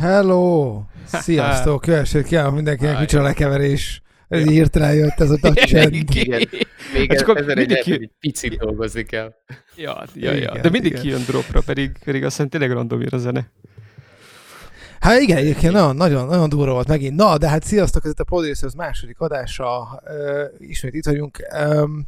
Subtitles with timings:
[0.00, 0.82] Hello!
[1.04, 1.80] Sziasztok!
[1.86, 4.02] Kövessék ki mindenkinek, micsoda lekeverés.
[4.28, 4.50] Ez ja.
[4.50, 5.94] hirtelen jött ez a tacsend.
[5.94, 6.48] Igen.
[6.92, 8.10] Még hát egy, ki...
[8.20, 9.34] picit dolgozni kell.
[9.76, 10.36] Ja, ja, ja.
[10.36, 11.02] Igen, De mindig igen.
[11.02, 13.50] kijön dropra, pedig, pedig azt hiszem tényleg random a zene.
[15.00, 17.16] Hát igen, egyébként nagyon, nagyon, nagyon durva volt megint.
[17.16, 20.02] Na, de hát sziasztok, ez itt a Producers második adása.
[20.04, 21.38] Uh, ismét itt vagyunk.
[21.64, 22.06] Um,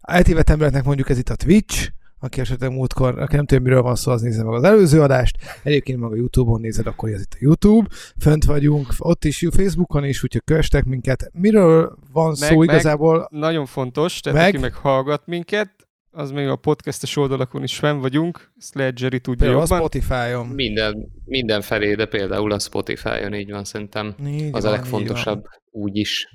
[0.00, 1.88] eltévedt embereknek mondjuk ez itt a Twitch,
[2.20, 5.36] aki esetleg múltkor, aki nem tudja, miről van szó, az nézze meg az előző adást.
[5.62, 7.88] Egyébként meg a YouTube-on nézed, akkor ez itt a YouTube.
[8.20, 11.30] Fönt vagyunk, ott is, Facebookon is, úgyhogy kövestek minket.
[11.32, 13.28] Miről van meg, szó igazából?
[13.30, 15.70] Meg, nagyon fontos, tehát meg, aki meg hallgat minket,
[16.10, 19.78] az még a podcastes oldalakon is fenn vagyunk, ezt lehet Jerry tudja például jobban.
[19.78, 20.46] a Spotify-on.
[20.46, 24.14] Minden, mindenfelé, de például a Spotify-on így van szerintem.
[24.26, 26.28] Így az van, a legfontosabb úgy is.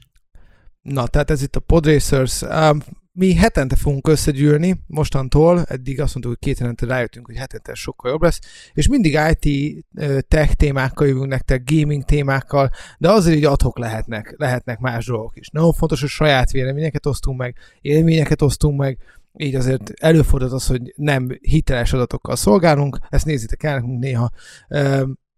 [0.81, 2.41] Na, tehát ez itt a Podracers.
[2.41, 2.79] Um,
[3.15, 8.11] mi hetente fogunk összegyűlni mostantól, eddig azt mondtuk, hogy két hetente rájöttünk, hogy hetente sokkal
[8.11, 8.39] jobb lesz,
[8.73, 9.85] és mindig IT
[10.27, 15.49] tech témákkal jövünk nektek, gaming témákkal, de azért így adhok lehetnek, lehetnek más dolgok is.
[15.49, 18.97] Nagyon fontos, hogy saját véleményeket osztunk meg, élményeket osztunk meg,
[19.37, 24.31] így azért előfordult az, hogy nem hiteles adatokkal szolgálunk, ezt nézzétek el néha,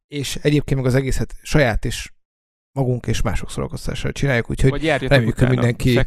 [0.08, 2.12] és egyébként meg az egészet saját és
[2.72, 6.00] magunk és mások szórakoztással csináljuk, úgyhogy reméljük, hogy mindenki...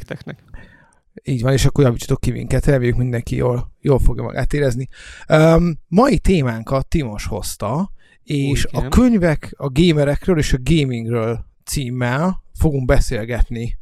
[1.22, 4.88] Így van, és akkor javítsatok ki minket, reméljük mindenki jól, jól fogja magát érezni.
[5.28, 7.92] Um, mai témánkat Timos hozta,
[8.24, 13.78] és Úgy, a könyvek a gamerekről és a gamingről címmel fogunk beszélgetni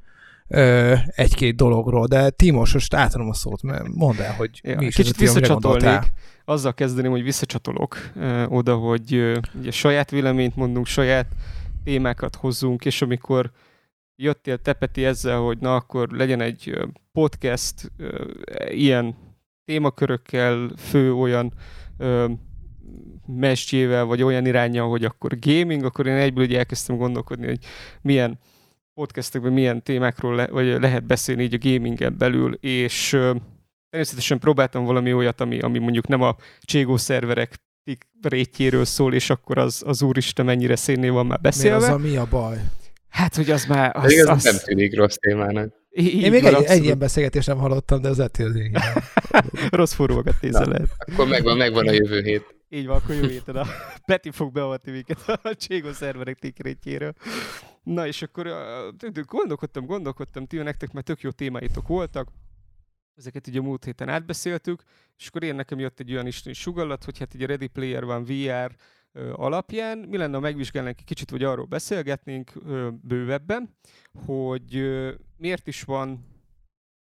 [1.07, 4.95] egy-két dologról, de Timos, most átadom a szót, mert mondd el, hogy ja, mi is
[4.95, 6.13] Kicsit visszacsatolnék,
[6.45, 11.27] azzal kezdeném, hogy visszacsatolok uh, oda, hogy uh, ugye saját véleményt mondunk, saját
[11.85, 13.51] témákat hozzunk, és amikor
[14.17, 16.79] jöttél Tepeti ezzel, hogy na akkor legyen egy
[17.13, 17.93] podcast
[18.69, 19.17] ilyen
[19.65, 21.53] témakörökkel, fő olyan
[23.27, 27.59] mesdjével, vagy olyan irányja, hogy akkor gaming, akkor én egyből ugye elkezdtem gondolkodni, hogy
[28.03, 28.39] milyen
[28.95, 33.09] podcastekben milyen témákról le, vagy lehet beszélni így a gamingen belül, és
[33.91, 37.55] természetesen próbáltam valami olyat, ami, ami mondjuk nem a Cségó szerverek
[38.23, 41.79] rétjéről szól, és akkor az, az úristen mennyire szénné van már beszélve.
[41.79, 42.57] Mi az a mi a baj?
[43.09, 43.97] Hát, hogy az már...
[43.97, 44.45] Az, az, az...
[44.45, 45.75] nem tűnik rossz témának.
[45.91, 48.53] Így Én még egy, egy ilyen beszélgetést nem hallottam, de az ettől
[49.71, 50.89] Rossz forrókat nézel lehet.
[50.99, 52.55] Akkor megvan, megvan a jövő hét.
[52.69, 53.67] Így van, akkor jövő héten a
[54.07, 57.13] Peti fog beavatni minket a Cségó szerverek tikrétjéről.
[57.83, 58.49] Na és akkor
[59.27, 62.29] gondolkodtam, gondolkodtam, ti nektek már tök jó témáitok voltak,
[63.17, 64.83] ezeket ugye a múlt héten átbeszéltük,
[65.19, 68.25] és akkor én nekem jött egy olyan isteni sugallat, hogy hát egy Ready Player van
[68.25, 68.75] VR
[69.33, 69.99] alapján.
[69.99, 72.53] Mi lenne, ha megvizsgálnánk egy kicsit, vagy arról beszélgetnénk
[73.03, 73.77] bővebben,
[74.27, 74.87] hogy
[75.37, 76.27] miért is van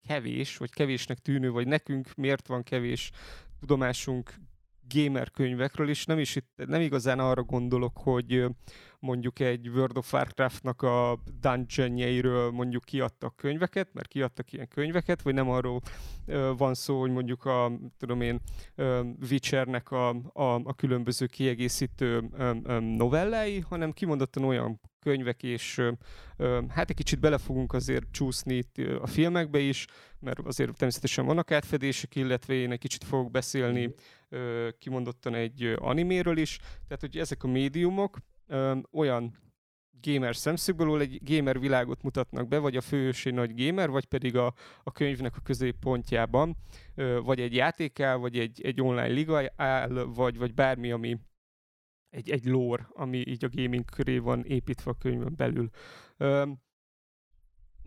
[0.06, 3.10] kevés, vagy kevésnek tűnő, vagy nekünk miért van kevés
[3.60, 4.34] tudomásunk
[4.94, 8.44] gamer könyvekről, és nem is itt, nem igazán arra gondolok, hogy
[9.00, 15.34] mondjuk egy World of Warcraft-nak a dungeonjeiről mondjuk kiadtak könyveket, mert kiadtak ilyen könyveket, vagy
[15.34, 15.80] nem arról
[16.56, 18.40] van szó, hogy mondjuk a, tudom én,
[19.30, 22.30] Witchernek a, a, a különböző kiegészítő
[22.96, 25.82] novellái, hanem kimondottan olyan könyvek, és
[26.68, 29.86] hát egy kicsit bele fogunk azért csúszni itt a filmekbe is,
[30.18, 33.90] mert azért természetesen vannak átfedések, illetve én egy kicsit fogok beszélni ö,
[34.78, 38.18] kimondottan egy animéről is, tehát hogy ezek a médiumok,
[38.92, 39.38] olyan
[40.00, 44.36] gamer szemszögből, egy gamer világot mutatnak be, vagy a főhős egy nagy gamer, vagy pedig
[44.36, 46.56] a, a könyvnek a középpontjában,
[47.22, 51.18] vagy egy játékál, vagy egy, egy online liga áll, vagy, vagy bármi, ami
[52.10, 55.70] egy, egy lore, ami így a gaming köré van építve a könyvön belül.
[56.16, 56.46] Ö,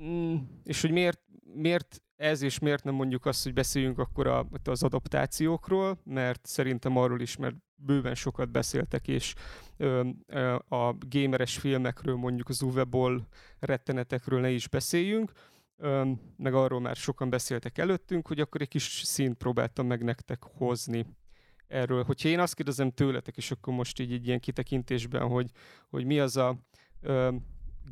[0.04, 1.22] mm, és hogy miért,
[1.56, 6.98] miért ez, és miért nem mondjuk azt, hogy beszéljünk akkor a, az adaptációkról, mert szerintem
[6.98, 9.34] arról is, mert bőven sokat beszéltek, és
[9.78, 13.22] ö, ö, a gameres filmekről, mondjuk az Uwe Boll
[13.60, 15.32] rettenetekről ne is beszéljünk,
[15.78, 20.44] ö, meg arról már sokan beszéltek előttünk, hogy akkor egy kis szint próbáltam meg nektek
[20.44, 21.06] hozni
[21.68, 22.04] erről.
[22.04, 25.52] Hogyha én azt kérdezem tőletek, és akkor most így egy ilyen kitekintésben, hogy,
[25.90, 26.58] hogy mi az a
[27.02, 27.36] ö,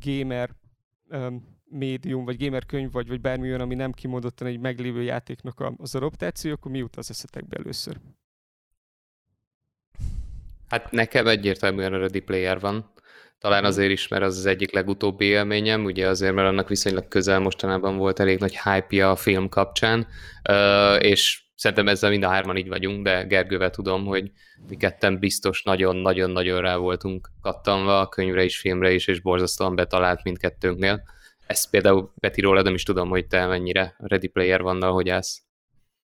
[0.00, 0.50] gamer
[1.08, 1.36] ö,
[1.72, 5.74] médium, vagy gamer könyv, vagy, vagy bármi olyan, ami nem kimondottan egy meglévő játéknak a,
[5.76, 7.96] az adaptáció, akkor mi jut az eszetekbe először?
[10.68, 12.92] Hát nekem egyértelműen a Ready Player van.
[13.38, 17.40] Talán azért is, mert az az egyik legutóbbi élményem, ugye azért, mert annak viszonylag közel
[17.40, 20.06] mostanában volt elég nagy hype a film kapcsán,
[20.98, 24.30] és szerintem ezzel mind a hárman így vagyunk, de Gergővel tudom, hogy
[24.68, 30.22] mi ketten biztos nagyon-nagyon-nagyon rá voltunk kattanva a könyvre is, filmre is, és borzasztóan betalált
[30.22, 31.02] mindkettőnknél.
[31.46, 35.42] Ezt például Peti róla nem is tudom, hogy te mennyire Ready Player vannal, hogy állsz.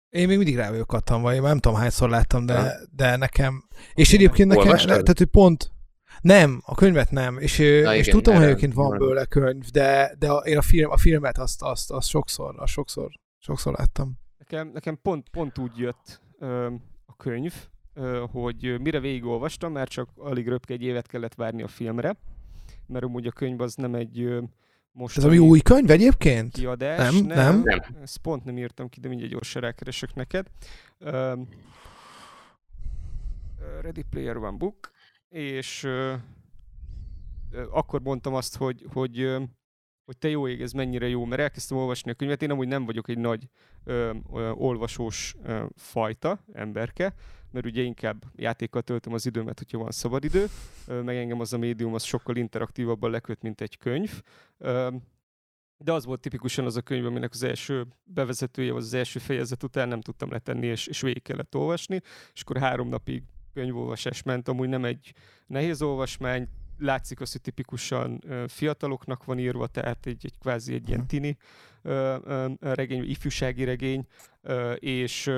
[0.08, 3.68] Én még mindig rá vagyok kattanva, én nem tudom hányszor láttam, de, de nekem...
[3.94, 5.70] És egyébként nekem, tehát hogy pont,
[6.20, 10.14] Nem, a könyvet nem, és, Na és igen, tudom, hogy egyébként van bőle könyv, de,
[10.18, 14.18] de a, én a, film, a filmet azt, azt, azt sokszor, azt sokszor, sokszor láttam.
[14.38, 16.66] Nekem, nekem pont, pont úgy jött ö,
[17.06, 17.54] a könyv,
[17.94, 22.16] ö, hogy mire végigolvastam, mert csak alig röpke egy évet kellett várni a filmre,
[22.86, 24.28] mert amúgy a könyv az nem egy
[24.92, 25.16] most.
[25.16, 26.52] Ez ami új könyv egyébként?
[26.52, 27.82] Kiadás, nem, nem, nem.
[28.02, 30.46] Ezt pont nem írtam ki, de mindjárt gyorsan rákeresek neked.
[31.00, 31.38] Uh,
[33.80, 34.90] Ready Player One Book,
[35.28, 36.12] és uh,
[37.70, 39.36] akkor mondtam azt, hogy, hogy,
[40.04, 42.42] hogy te jó ég, ez mennyire jó, mert elkezdtem olvasni a könyvet.
[42.42, 43.48] Én amúgy nem vagyok egy nagy
[43.84, 44.16] uh,
[44.62, 47.14] olvasós uh, fajta, emberke,
[47.50, 50.46] mert ugye inkább játékkal töltöm az időmet, hogyha van szabadidő,
[50.86, 54.22] meg engem az a médium az sokkal interaktívabban leköt, mint egy könyv.
[55.80, 59.62] De az volt tipikusan az a könyv, aminek az első bevezetője, vagy az első fejezet
[59.62, 62.00] után nem tudtam letenni, és, és végig kellett olvasni,
[62.32, 63.22] és akkor három napig
[63.54, 65.12] könyvolvasás ment, amúgy nem egy
[65.46, 66.48] nehéz olvasmány,
[66.78, 71.36] látszik az, hogy tipikusan fiataloknak van írva, tehát egy, egy kvázi egy ilyen tini
[72.60, 74.06] regény, ifjúsági regény,
[74.74, 75.30] és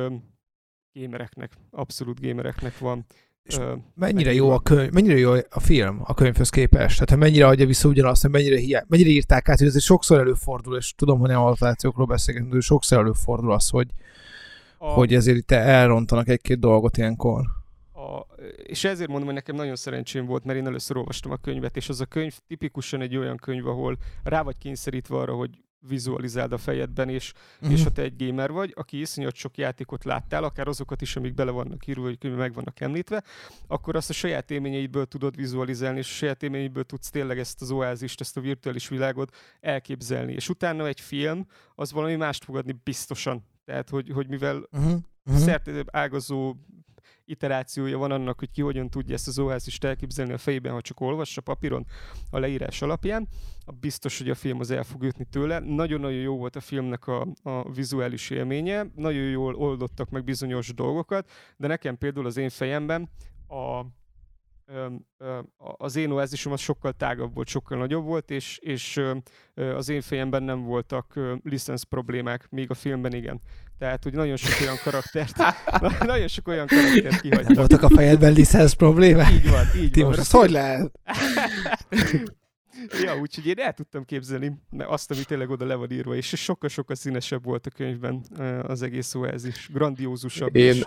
[0.93, 3.07] Gémereknek, abszolút gémereknek van.
[3.43, 7.05] És ö, mennyire jó a könyv, mennyire jó a film a könyvhöz képest?
[7.05, 10.95] Tehát mennyire adja vissza ugyanazt, mennyire, hiá, mennyire írták át, hogy ez sokszor előfordul, és
[10.95, 13.89] tudom, hogy nem adaptációkról beszélgetünk, de sokszor előfordul az, hogy,
[14.79, 14.87] a...
[14.87, 17.45] hogy ezért itt elrontanak egy-két dolgot ilyenkor.
[17.93, 18.27] A,
[18.63, 21.89] és ezért mondom, hogy nekem nagyon szerencsém volt, mert én először olvastam a könyvet, és
[21.89, 25.51] az a könyv tipikusan egy olyan könyv, ahol rá vagy kényszerítve arra, hogy
[25.89, 27.73] vizualizáld a fejedben, és, uh-huh.
[27.73, 31.35] és ha te egy gamer vagy, aki iszonyat sok játékot láttál, akár azokat is, amik
[31.35, 33.23] bele vannak írva, vagy meg vannak említve,
[33.67, 37.71] akkor azt a saját élményeidből tudod vizualizálni, és a saját élményeidből tudsz tényleg ezt az
[37.71, 40.33] oázist, ezt a virtuális világot elképzelni.
[40.33, 43.45] És utána egy film, az valami mást fogadni biztosan.
[43.65, 44.99] Tehát, hogy, hogy mivel uh-huh.
[45.25, 45.45] Uh-huh.
[45.45, 46.57] szerte ágazó
[47.31, 51.01] iterációja van annak, hogy ki hogyan tudja ezt az oázist elképzelni a fejében, ha csak
[51.01, 51.87] olvassa papíron
[52.31, 53.29] a leírás alapján.
[53.81, 55.59] Biztos, hogy a film az el fog jutni tőle.
[55.59, 61.31] Nagyon-nagyon jó volt a filmnek a, a vizuális élménye, nagyon jól oldottak meg bizonyos dolgokat,
[61.57, 63.11] de nekem például az én fejemben
[63.49, 63.85] a
[65.57, 69.01] az én oázisom az sokkal tágabb volt, sokkal nagyobb volt, és, és
[69.55, 73.41] az én fejemben nem voltak licensz problémák, míg a filmben igen.
[73.79, 75.37] Tehát, hogy nagyon sok olyan karaktert,
[76.05, 77.47] nagyon sok olyan karaktert kihagytak.
[77.47, 79.33] Nem voltak a fejedben licensz problémák?
[79.33, 80.15] Így van, így Ti van.
[80.17, 80.93] most hogy lehet?
[83.05, 86.27] ja, úgyhogy én el tudtam képzelni mert azt, ami tényleg oda le van írva, és
[86.27, 88.25] sokkal-sokkal színesebb volt a könyvben
[88.63, 90.57] az egész oázis, grandiózusabb.
[90.57, 90.85] Én, és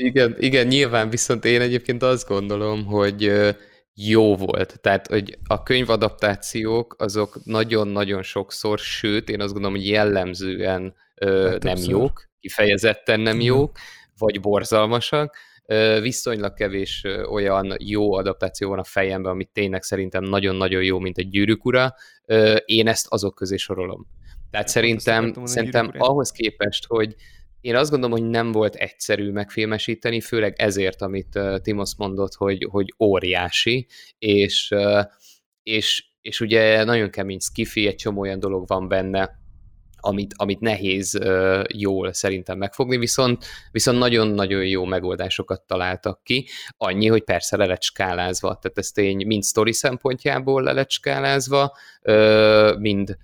[0.00, 3.32] igen, igen, nyilván viszont én egyébként azt gondolom, hogy
[3.94, 4.80] jó volt.
[4.80, 11.76] Tehát, hogy a könyvadaptációk azok nagyon-nagyon sokszor, sőt, én azt gondolom, hogy jellemzően ö, nem
[11.88, 13.76] jók, kifejezetten nem jók,
[14.18, 15.36] vagy borzalmasak.
[15.66, 20.98] Ö, viszonylag kevés ö, olyan jó adaptáció van a fejemben, amit tényleg szerintem nagyon-nagyon jó,
[20.98, 21.94] mint egy gyűrűk ura.
[22.24, 24.06] Ö, én ezt azok közé sorolom.
[24.50, 27.14] Tehát én szerintem, szerintem ahhoz képest, hogy
[27.60, 32.66] én azt gondolom, hogy nem volt egyszerű megfilmesíteni, főleg ezért, amit uh, Timos mondott, hogy,
[32.70, 33.86] hogy óriási,
[34.18, 35.04] és, uh,
[35.62, 39.38] és, és ugye nagyon kemény skifi, egy csomó olyan dolog van benne,
[40.02, 46.46] amit, amit nehéz uh, jól szerintem megfogni, viszont, viszont nagyon-nagyon jó megoldásokat találtak ki.
[46.76, 50.86] Annyi, hogy persze le lett skálázva, tehát ez tény mind story szempontjából le
[52.02, 53.16] uh, mind,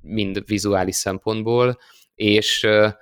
[0.00, 1.78] mind vizuális szempontból,
[2.14, 2.92] és uh,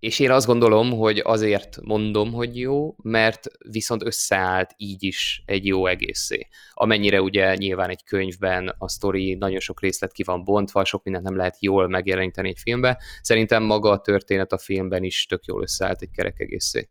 [0.00, 5.66] és én azt gondolom, hogy azért mondom, hogy jó, mert viszont összeállt így is egy
[5.66, 6.48] jó egészé.
[6.72, 11.24] Amennyire ugye nyilván egy könyvben a sztori nagyon sok részlet ki van bontva, sok mindent
[11.24, 15.62] nem lehet jól megjeleníteni egy filmbe, szerintem maga a történet a filmben is tök jól
[15.62, 16.88] összeállt egy kerek egészé.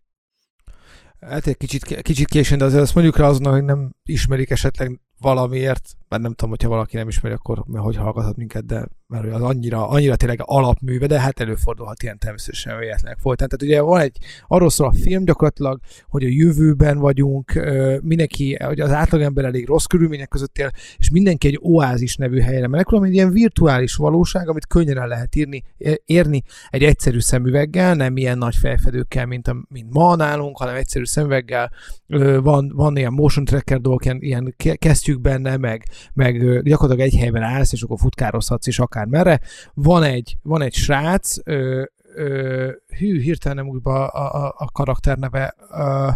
[1.20, 5.00] Hát egy kicsit, kicsit későn, de azért azt mondjuk rá azonnal, hogy nem ismerik esetleg
[5.20, 9.42] valamiért, mert nem tudom, hogyha valaki nem ismeri, akkor hogy hallgathat minket, de mert az
[9.42, 13.48] annyira, annyira tényleg alapműve, de hát előfordulhat ilyen természetesen véletlenek folytán.
[13.48, 14.18] Tehát ugye van egy,
[14.48, 17.54] arról szól a film gyakorlatilag, hogy a jövőben vagyunk,
[18.02, 22.68] mindenki, hogy az átlagember elég rossz körülmények között él, és mindenki egy oázis nevű helyre
[22.68, 25.64] menekül, ami egy ilyen virtuális valóság, amit könnyen el lehet írni,
[26.06, 31.06] érni egy egyszerű szemüveggel, nem ilyen nagy felfedőkkel, mint, a, mint ma nálunk, hanem egyszerű
[31.06, 31.72] szemüveggel.
[32.42, 37.44] Van, van ilyen motion tracker dolgok, ilyen, ilyen kesztyűk benne, meg, meg gyakorlatilag egy helyben
[37.44, 39.40] állsz, és akkor futkározhatsz, és akár merre.
[39.74, 41.84] Van egy, van egy srác, ö,
[42.16, 45.56] ö, hű, hirtelen nem úgy a, a, a karakter neve.
[45.72, 46.10] Ö,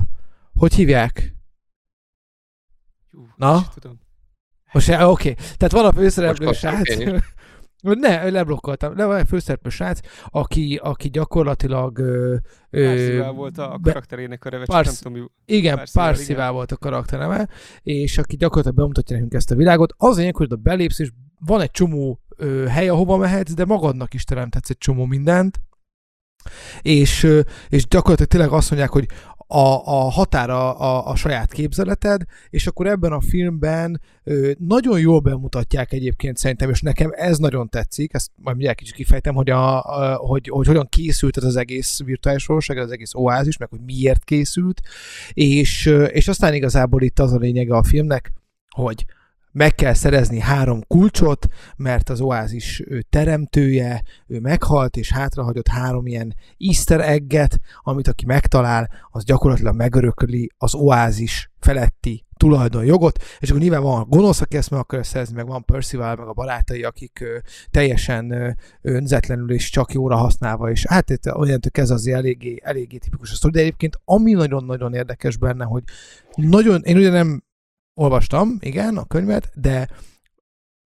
[0.53, 1.35] hogy hívják?
[3.35, 3.63] Na?
[4.71, 5.01] Most oké.
[5.03, 5.33] Okay.
[5.33, 6.95] Tehát van a főszereplő srác,
[7.81, 8.97] Ne, leblokkoltam.
[8.97, 11.97] Le van egy főszereplő srác, aki, aki gyakorlatilag...
[11.99, 12.35] Ö,
[12.69, 17.47] ö, volt a karakterének a neve, Pars, nem tudom, mi, Igen, Parsival volt a karakterneve,
[17.83, 19.93] és aki gyakorlatilag bemutatja nekünk ezt a világot.
[19.97, 24.13] Az a hogy a belépsz, és van egy csomó ö, hely, ahova mehetsz, de magadnak
[24.13, 25.59] is teremthetsz egy csomó mindent,
[26.81, 27.27] és,
[27.69, 29.07] és gyakorlatilag tényleg azt mondják, hogy
[29.51, 35.19] a, a határa a, a saját képzeleted, és akkor ebben a filmben ö, nagyon jól
[35.19, 39.83] bemutatják egyébként szerintem, és nekem ez nagyon tetszik, ezt majd mindjárt kicsit kifejtem, hogy, a,
[39.83, 43.81] a, hogy, hogy hogyan készült ez az egész virtuális valóság, az egész oázis, meg hogy
[43.85, 44.81] miért készült,
[45.33, 48.33] és, és aztán igazából itt az a lényege a filmnek,
[48.69, 49.05] hogy
[49.59, 56.07] meg kell szerezni három kulcsot, mert az oázis ő teremtője, ő meghalt, és hátrahagyott három
[56.07, 63.61] ilyen easter egget, amit aki megtalál, az gyakorlatilag megörököli az oázis feletti tulajdonjogot, és akkor
[63.61, 67.19] nyilván van gonosz, aki ezt meg akar szerezni, meg van Percival, meg a barátai, akik
[67.21, 67.37] ö,
[67.71, 68.49] teljesen ö,
[68.81, 73.35] önzetlenül és csak jóra használva, és hát itt olyan ez azért eléggé, eléggé tipikus a
[73.35, 75.83] sztori, de egyébként ami nagyon-nagyon érdekes benne, hogy
[76.35, 77.43] nagyon, én ugye nem
[77.99, 79.89] olvastam, igen, a könyvet, de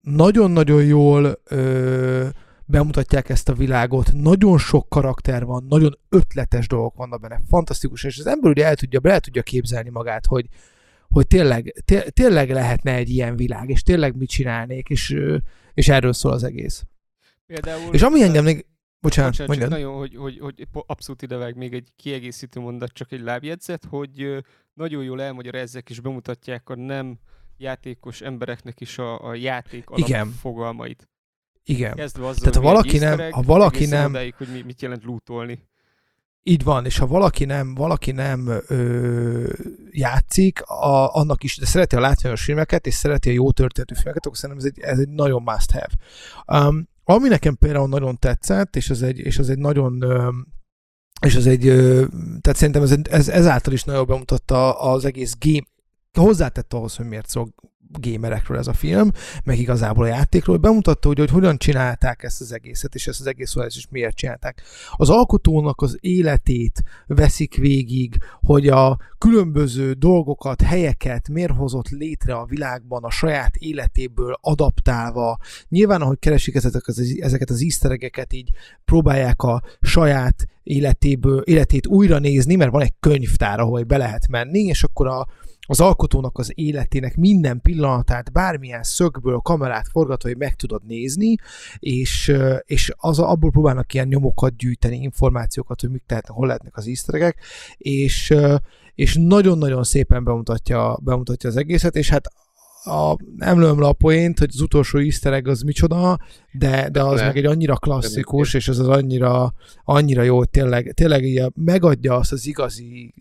[0.02, 2.28] nagyon-nagyon jól ö,
[2.66, 8.20] bemutatják ezt a világot, nagyon sok karakter van, nagyon ötletes dolgok vannak benne, fantasztikus, és
[8.20, 10.46] az ember ugye el tudja, el tudja képzelni magát, hogy,
[11.10, 15.16] hogy tényleg, té- tényleg lehetne egy ilyen világ, és tényleg mit csinálnék, és,
[15.74, 16.84] és erről szól az egész.
[17.46, 18.66] Például, és ami engem még...
[19.00, 19.70] Bocsánat, bocsánat mondjad.
[19.70, 24.44] nagyon, hogy, hogy, hogy abszolút idevág még egy kiegészítő mondat, csak egy lábjegyzet, hogy
[24.78, 27.20] nagyon jól elmagyarázzák és bemutatják a nem
[27.58, 31.10] játékos embereknek is a, a játék alapfogalmait.
[31.64, 31.96] Igen.
[31.96, 35.68] Kezdve azzal, Tehát ha valaki nem, ha valaki nem, odáig, hogy mi, mit jelent lootolni.
[36.44, 39.54] Így van, és ha valaki nem, valaki nem ö,
[39.92, 44.26] játszik, a, annak is, de szereti a látványos filmeket, és szereti a jó történetű filmeket,
[44.26, 46.68] akkor szerintem ez egy, ez egy nagyon must have.
[46.68, 50.57] Um, ami nekem például nagyon tetszett, és ez egy, és ez egy nagyon um,
[51.26, 51.62] és ez egy,
[52.42, 55.66] tehát szerintem ez, ez ezáltal is nagyon bemutatta az egész game,
[56.14, 57.54] hozzátett ahhoz, hogy miért szól
[57.92, 59.12] gémerekről ez a film,
[59.44, 63.28] meg igazából a játékról, bemutatta, hogy, hogy hogyan csinálták ezt az egészet, és ezt az
[63.28, 64.62] egész szóval is miért csinálták.
[64.92, 72.46] Az alkotónak az életét veszik végig, hogy a különböző dolgokat, helyeket miért hozott létre a
[72.46, 75.38] világban a saját életéből adaptálva.
[75.70, 77.98] Nyilván, ahogy keresik ezeket az, ezeket az easter
[78.30, 78.50] így
[78.86, 84.60] próbálják a saját életéből, életét újra nézni, mert van egy könyvtár, ahol be lehet menni,
[84.60, 85.28] és akkor a,
[85.70, 91.36] az alkotónak az életének minden pillanatát bármilyen szögből kamerát forgatva, hogy meg tudod nézni,
[91.80, 92.34] és,
[92.66, 97.36] és az, abból próbálnak ilyen nyomokat gyűjteni, információkat, hogy mik tehetnek, hol lehetnek az easter
[97.78, 98.34] és,
[98.96, 102.28] és nagyon-nagyon szépen bemutatja, bemutatja az egészet, és hát
[102.88, 106.20] a, nem lőm le a poént, hogy az utolsó easter az micsoda,
[106.52, 107.26] de, de az ne.
[107.26, 109.54] meg egy annyira klasszikus, és az az annyira,
[109.84, 113.14] annyira jó, hogy tényleg, tényleg így megadja azt az igazi,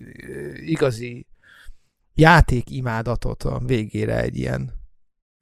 [0.56, 1.26] igazi
[2.14, 4.73] játék imádatot a végére egy ilyen,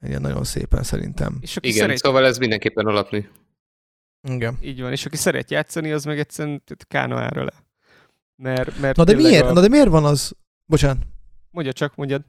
[0.00, 1.38] egy ilyen nagyon szépen szerintem.
[1.40, 1.96] És aki Igen, szeret...
[1.96, 3.28] szóval ez mindenképpen alapni.
[4.28, 4.58] Igen.
[4.62, 7.52] Így van, és aki szeret játszani, az meg egyszerűen kánoára le.
[8.36, 9.52] Mert, mert na, de miért, a...
[9.52, 10.32] na de miért van az...
[10.66, 11.02] Bocsánat.
[11.50, 12.24] Mondja csak, mondjad.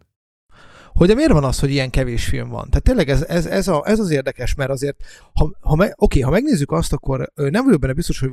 [0.95, 2.69] Hogy miért van az, hogy ilyen kevés film van?
[2.69, 6.19] Tehát tényleg ez, ez, ez, a, ez az érdekes, mert azért, ha, ha, me, oké,
[6.19, 8.31] ha megnézzük azt, akkor nem vagyok benne biztos, hogy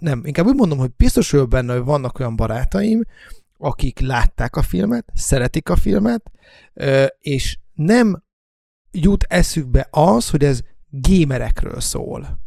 [0.00, 3.04] nem, inkább úgy mondom, hogy biztos vagyok benne, hogy vannak olyan barátaim,
[3.58, 6.30] akik látták a filmet, szeretik a filmet,
[7.18, 8.22] és nem
[8.90, 12.38] jut eszükbe az, hogy ez gémerekről szól.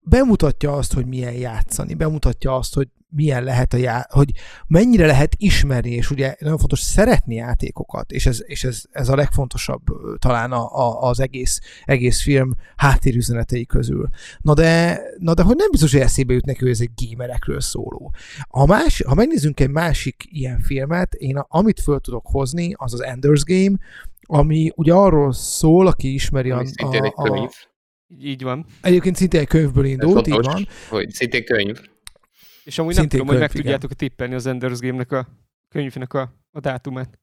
[0.00, 4.30] Bemutatja azt, hogy milyen játszani, bemutatja azt, hogy milyen lehet a já- hogy
[4.66, 9.14] mennyire lehet ismerni, és ugye nagyon fontos szeretni játékokat, és ez, és ez, ez a
[9.14, 9.82] legfontosabb
[10.18, 14.08] talán a, a, az egész, egész film háttérüzenetei közül.
[14.40, 17.60] Na de, na de hogy nem biztos, hogy eszébe jut neki, hogy ez egy gamerekről
[17.60, 18.12] szóló.
[18.42, 22.92] A más, ha megnézzünk egy másik ilyen filmet, én a, amit föl tudok hozni, az
[22.94, 23.76] az Ender's Game,
[24.28, 27.50] ami ugye arról szól, aki ismeri a, a, a, a
[28.18, 28.66] így van.
[28.82, 30.66] Egyébként szintén egy könyvből indult, így van.
[30.88, 31.78] Hogy szintén könyv.
[32.66, 33.62] És amúgy Szintén nem tudom, könyv, hogy meg igen.
[33.62, 35.28] tudjátok tippelni az Ender's Game-nek a
[35.68, 37.18] könyvnek a, a dátumát.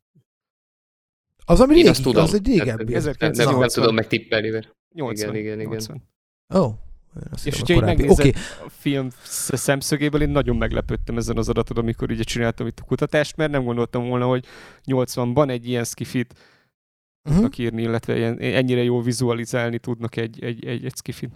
[1.46, 2.24] Az, ami régi, tudom.
[2.24, 2.94] az egy régebbi.
[2.94, 5.36] Nem, nem, nem tudom megtippelni, mert 80.
[5.36, 6.02] Igen, igen, igen.
[6.56, 6.60] Ó.
[6.60, 6.74] Oh.
[7.44, 8.34] És hogyha így megnézed okay.
[8.66, 13.36] a film szemszögéből, én nagyon meglepődtem ezen az adatot, amikor ugye csináltam itt a kutatást,
[13.36, 14.46] mert nem gondoltam volna, hogy
[14.86, 17.34] 80-ban egy ilyen skifit uh-huh.
[17.34, 21.32] tudnak írni, illetve ilyen, ennyire jól vizualizálni tudnak egy, egy, egy, egy skifit.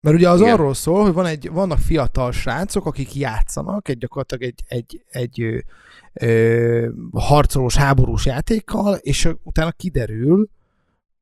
[0.00, 0.52] Mert ugye az Igen.
[0.52, 5.40] arról szól, hogy van egy, vannak fiatal srácok, akik játszanak egy gyakorlatilag egy, egy, egy
[5.42, 5.58] ö,
[6.12, 10.48] ö, harcolós, háborús játékkal, és utána kiderül,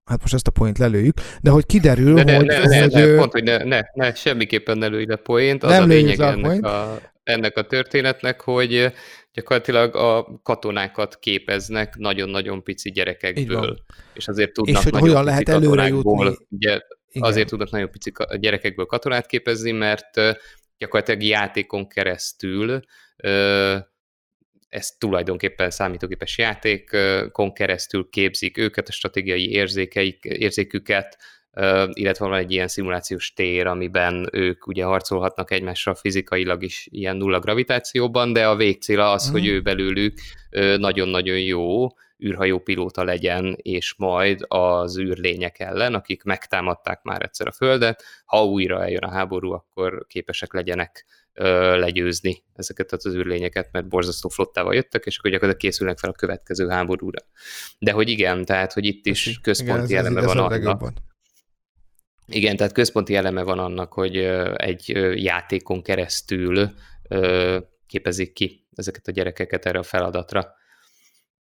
[0.04, 2.46] hát most ezt a point lelőjük, de hogy kiderül, de, de, hogy...
[2.46, 5.70] Ne, ne, hogy ne, pont, hogy ne, ne, ne, semmiképpen ne lőj le point, az
[5.70, 8.92] nem a lényeg ennek a, ennek a történetnek, hogy
[9.32, 13.78] gyakorlatilag a katonákat képeznek nagyon-nagyon pici gyerekekből,
[14.14, 16.36] és azért tudnak és hogy nagyon hogyan lehet előre jutni.
[16.48, 16.80] Ugye,
[17.18, 20.20] azért tudnak nagyon pici gyerekekből katonát képezni, mert
[20.78, 22.80] gyakorlatilag játékon keresztül
[24.68, 31.18] ezt tulajdonképpen számítógépes játékon keresztül képzik őket, a stratégiai érzékeik, érzéküket,
[31.92, 37.40] illetve van egy ilyen szimulációs tér, amiben ők ugye harcolhatnak egymással fizikailag is ilyen nulla
[37.40, 39.32] gravitációban, de a végcéla az, mm.
[39.32, 39.50] hogy mhm.
[39.50, 40.18] ő belőlük
[40.76, 41.86] nagyon-nagyon jó
[42.24, 48.44] űrhajó pilóta legyen, és majd az űrlények ellen, akik megtámadták már egyszer a Földet, ha
[48.44, 51.06] újra eljön a háború, akkor képesek legyenek
[51.76, 56.68] legyőzni ezeket az űrlényeket, mert borzasztó flottával jöttek, és akkor gyakorlatilag készülnek fel a következő
[56.68, 57.20] háborúra.
[57.78, 60.92] De hogy igen, tehát, hogy itt is központi igen, ez, eleme ez van annak.
[62.26, 64.16] Igen, tehát központi eleme van annak, hogy
[64.56, 66.70] egy játékon keresztül
[67.86, 70.54] képezik ki ezeket a gyerekeket erre a feladatra.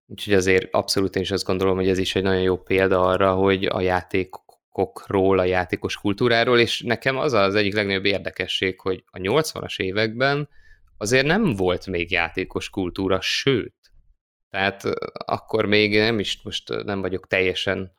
[0.06, 3.34] Úgyhogy azért abszolút én is azt gondolom, hogy ez is egy nagyon jó példa arra,
[3.34, 9.18] hogy a játékokról, a játékos kultúráról, és nekem az az egyik legnagyobb érdekesség, hogy a
[9.18, 10.48] 80-as években
[10.98, 13.74] azért nem volt még játékos kultúra, sőt,
[14.50, 14.82] tehát
[15.24, 17.96] akkor még nem is, most nem vagyok teljesen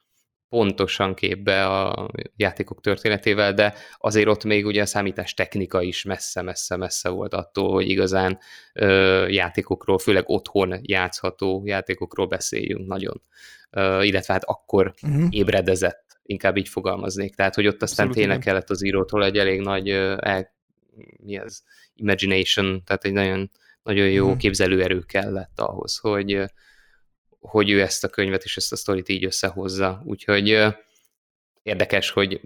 [0.50, 7.10] pontosan képbe a játékok történetével, de azért ott még ugye a számítás technika is messze-messze-messze
[7.10, 8.40] volt attól, hogy igazán
[8.74, 13.22] ö, játékokról, főleg otthon játszható játékokról beszéljünk nagyon.
[13.70, 15.28] Ö, illetve hát akkor uh-huh.
[15.30, 17.36] ébredezett, inkább így fogalmaznék.
[17.36, 18.54] Tehát, hogy ott aztán Abszolút tényleg igen.
[18.54, 20.56] kellett az írótól egy elég nagy el,
[21.24, 21.62] mi ez,
[21.96, 23.52] imagination, tehát egy nagyon,
[23.84, 24.40] nagyon jó uh-huh.
[24.40, 26.44] képzelőerő kellett ahhoz, hogy
[27.40, 30.02] hogy ő ezt a könyvet és ezt a sztorit így összehozza.
[30.06, 30.58] Úgyhogy
[31.64, 32.42] érdekes, hogy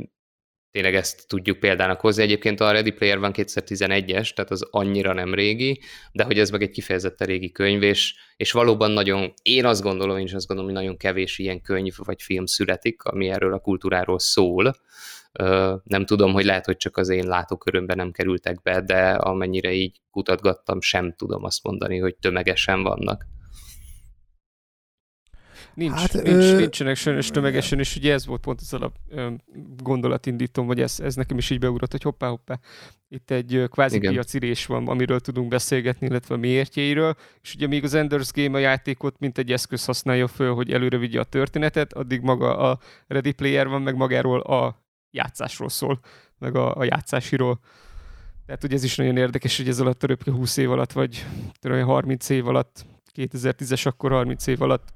[0.71, 2.23] tényleg ezt tudjuk példának hozni.
[2.23, 5.79] Egyébként a Ready Player van 2011-es, tehát az annyira nem régi,
[6.11, 10.17] de hogy ez meg egy kifejezetten régi könyv, és, és valóban nagyon, én azt gondolom,
[10.17, 13.59] én is azt gondolom, hogy nagyon kevés ilyen könyv vagy film születik, ami erről a
[13.59, 14.75] kultúráról szól.
[15.83, 20.01] Nem tudom, hogy lehet, hogy csak az én látókörömben nem kerültek be, de amennyire így
[20.11, 23.25] kutatgattam, sem tudom azt mondani, hogy tömegesen vannak.
[25.81, 26.57] Nincs, hát, nincs, ö...
[26.57, 28.95] nincsenek sajnos tömegesen, és ugye ez volt pont az alap
[29.77, 32.59] gondolatindítom, vagy ez, ez nekem is így beugrott, hogy hoppá, hoppá,
[33.09, 34.11] itt egy kvázi Igen.
[34.13, 38.61] piacirés van, amiről tudunk beszélgetni, illetve a miértjeiről, és ugye még az Enders Game a
[38.61, 43.31] játékot, mint egy eszköz használja föl, hogy előre vigye a történetet, addig maga a Ready
[43.31, 45.99] Player van, meg magáról a játszásról szól,
[46.37, 47.59] meg a, a játszásiról.
[48.45, 51.25] Tehát ugye ez is nagyon érdekes, hogy ez alatt a röpke 20 év alatt, vagy
[51.59, 54.93] tudom, 30 év alatt, 2010-es akkor 30 év alatt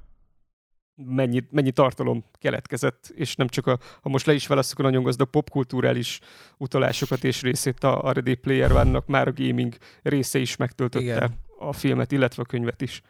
[0.96, 5.02] mennyi, mennyi tartalom keletkezett, és nem csak a, ha most le is választjuk a nagyon
[5.02, 6.20] gazdag popkulturális
[6.56, 11.34] utalásokat és részét a, a Ready Player vannak, már a gaming része is megtöltötte Igen.
[11.58, 13.02] a filmet, illetve a könyvet is.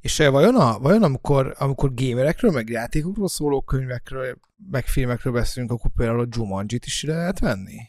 [0.00, 4.38] És vajon, a, vajon amikor, amikor gamerekről, meg játékokról szóló könyvekről,
[4.70, 7.80] meg filmekről beszélünk, akkor például a Jumanji-t is ide lehet venni?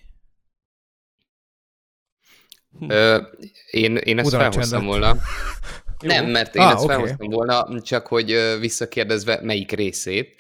[2.87, 3.21] Ö,
[3.71, 5.15] én, én ezt felhoztam volna.
[6.01, 6.95] Nem, mert én ah, ezt okay.
[6.95, 10.35] felhoztam volna, csak hogy visszakérdezve melyik részét.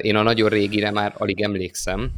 [0.00, 2.10] Én a nagyon régire már alig emlékszem,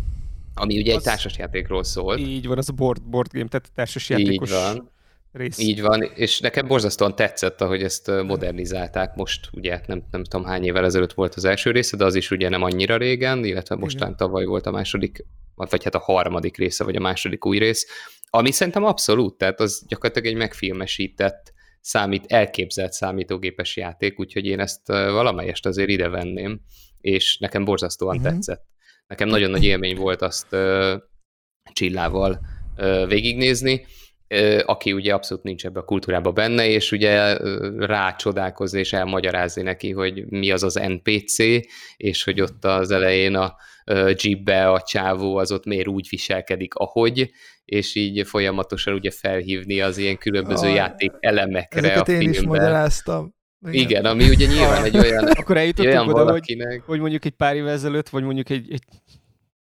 [0.55, 0.97] ami ugye az...
[0.97, 2.19] egy társasjátékról szólt.
[2.19, 4.91] Így van, az a board, board game, tehát társasjátékos Így van.
[5.33, 5.59] Rész.
[5.59, 9.15] Így van, és nekem borzasztóan tetszett, ahogy ezt modernizálták.
[9.15, 12.31] Most ugye nem, nem tudom hány évvel ezelőtt volt az első része, de az is
[12.31, 16.85] ugye nem annyira régen, illetve mostán tavaly volt a második, vagy hát a harmadik része,
[16.85, 17.87] vagy a második új rész,
[18.31, 24.87] ami szerintem abszolút, tehát az gyakorlatilag egy megfilmesített számít, elképzelt számítógépes játék, úgyhogy én ezt
[24.87, 26.61] valamelyest azért ide venném,
[27.01, 28.33] és nekem borzasztóan uh-huh.
[28.33, 28.65] tetszett.
[29.07, 30.93] Nekem nagyon nagy élmény volt azt uh,
[31.73, 32.41] Csillával
[32.77, 33.87] uh, végignézni,
[34.29, 39.63] uh, aki ugye abszolút nincs ebbe a kultúrába benne, és ugye uh, rácsodálkozni és elmagyarázni
[39.63, 41.39] neki, hogy mi az az NPC,
[41.97, 43.57] és hogy ott az elején a
[44.23, 47.31] jeepbe a csávó az ott miért úgy viselkedik, ahogy,
[47.65, 52.43] és így folyamatosan ugye felhívni az ilyen különböző a, játék elemekre ezeket a én filmben.
[52.43, 53.35] is magyaráztam.
[53.63, 53.75] Igen.
[53.75, 56.69] Igen, ami ugye nyilván egy olyan Akkor eljutottunk oda, valakinek...
[56.71, 58.83] hogy, hogy mondjuk egy pár évvel ezelőtt, vagy mondjuk egy, egy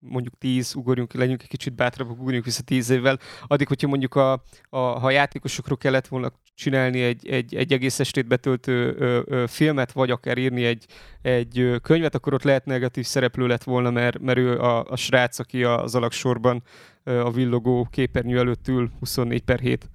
[0.02, 4.32] mondjuk tíz, ugorjunk, legyünk egy kicsit bátrabbak, ugorjunk vissza tíz évvel, addig, hogyha mondjuk a,
[4.70, 9.44] a, ha a játékosokról kellett volna csinálni egy, egy, egy egész estét betöltő ö, ö,
[9.48, 10.86] filmet, vagy akár írni egy,
[11.22, 15.40] egy könyvet, akkor ott lehet negatív szereplő lett volna, mert, mert ő a, a srác,
[15.40, 16.64] aki az alaksorban
[17.04, 19.90] a villogó képernyő előtt ül 24 per 7,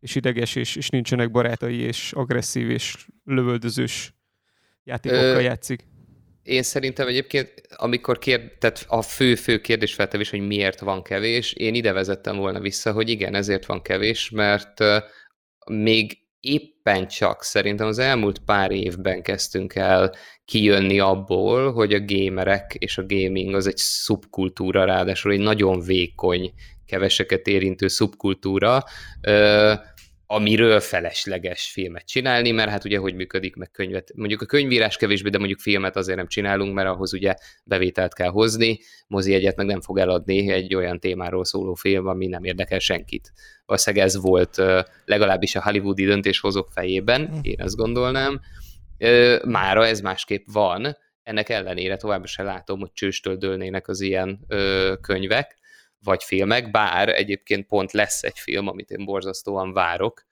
[0.00, 4.14] és ideges, és, és nincsenek barátai, és agresszív, és lövöldözős
[4.84, 5.86] játékokkal ö, játszik.
[6.44, 11.92] Én szerintem egyébként, amikor kér, tehát a fő-fő kérdésfeltevés, hogy miért van kevés, én ide
[11.92, 14.84] vezettem volna vissza, hogy igen, ezért van kevés, mert
[15.70, 22.74] még éppen csak szerintem az elmúlt pár évben kezdtünk el kijönni abból, hogy a gamerek
[22.78, 26.52] és a gaming az egy szubkultúra, ráadásul egy nagyon vékony,
[26.86, 28.84] keveseket érintő szubkultúra,
[30.26, 34.12] amiről felesleges filmet csinálni, mert hát ugye hogy működik meg könyvet.
[34.14, 37.34] Mondjuk a könyvírás kevésbé, de mondjuk filmet azért nem csinálunk, mert ahhoz ugye
[37.64, 42.26] bevételt kell hozni, mozi egyet meg nem fog eladni egy olyan témáról szóló film, ami
[42.26, 43.32] nem érdekel senkit.
[43.66, 44.62] Valószínűleg ez volt
[45.04, 47.38] legalábbis a hollywoodi döntéshozók fejében, hm.
[47.42, 48.40] én azt gondolnám.
[49.44, 54.46] Mára ez másképp van, ennek ellenére továbbra sem látom, hogy csőstől dőlnének az ilyen
[55.00, 55.58] könyvek,
[56.04, 60.24] vagy filmek, bár egyébként pont lesz egy film, amit én borzasztóan várok,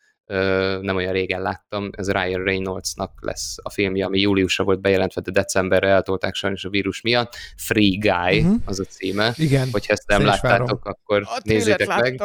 [0.81, 5.31] nem olyan régen láttam, ez Ryan Reynoldsnak lesz a filmje, ami júliusra volt bejelentve, de
[5.31, 7.37] decemberre eltolták sajnos a vírus miatt.
[7.57, 8.61] Free Guy uh-huh.
[8.65, 9.33] az a címe.
[9.37, 9.69] Igen.
[9.73, 12.23] Hogyha ezt nem láttátok, akkor a nézzétek meg.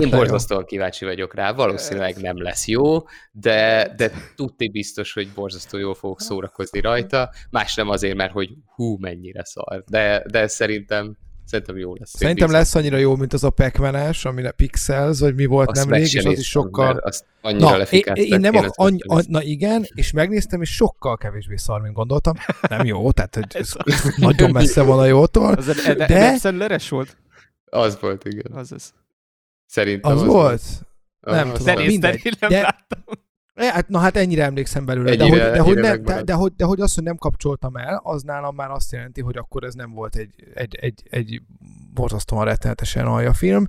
[0.00, 3.02] Én borzasztóan kíváncsi vagyok rá, valószínűleg nem lesz jó,
[3.32, 7.30] de, de tudti biztos, hogy borzasztó jól fogok szórakozni rajta.
[7.50, 9.84] Más nem azért, mert hogy hú, mennyire szar.
[9.86, 12.16] De, de szerintem Szerintem jó lesz.
[12.16, 16.24] Szerintem lesz annyira jó, mint az a pac amire Pixels, vagy mi volt nemrég, és
[16.24, 16.96] az is sokkal...
[16.96, 21.16] Azt annyira na, én, én nem ak- annyi, a, na igen, és megnéztem, és sokkal
[21.16, 22.34] kevésbé szar, mint gondoltam.
[22.68, 23.72] Nem jó, tehát hogy ez
[24.16, 25.52] nagyon messze van a jótól.
[25.52, 25.94] Az de...
[25.94, 26.50] de...
[26.50, 27.16] leres volt?
[27.64, 28.52] Az volt, igen.
[28.52, 28.92] Az az.
[29.66, 30.62] Szerintem az, az volt.
[31.20, 31.36] volt.
[31.36, 32.36] Nem tudom, de mindegy.
[32.40, 33.04] Nem de, láttam.
[33.54, 36.64] Hát, na hát ennyire emlékszem belőle, de, hogy, de, hogy ne, de, de, hogy, de
[36.64, 39.92] hogy azt, hogy nem kapcsoltam el, az nálam már azt jelenti, hogy akkor ez nem
[39.92, 41.42] volt egy, egy, egy, egy
[41.94, 43.66] borzasztóan rettenetesen alja film,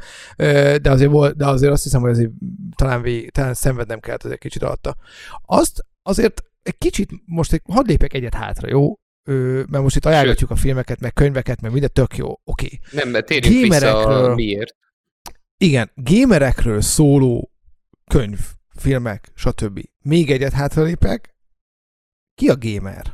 [0.82, 2.32] de azért, volt, de azért azt hiszem, hogy azért
[2.76, 4.96] talán, vég, talán szenvednem kellett egy kicsit alatta.
[5.46, 8.96] Azt azért egy kicsit, most egy, hadd lépek egyet hátra, jó?
[9.70, 12.42] mert most itt ajánlgatjuk a filmeket, meg könyveket, meg minden tök jó, oké.
[12.66, 12.80] Okay.
[12.92, 14.76] Nem, mert térjünk vissza miért.
[15.58, 17.52] Igen, gémerekről szóló
[18.08, 18.40] könyv
[18.76, 19.82] filmek, stb.
[20.02, 21.36] Még egyet hátralépek.
[22.36, 23.14] Ki a gamer?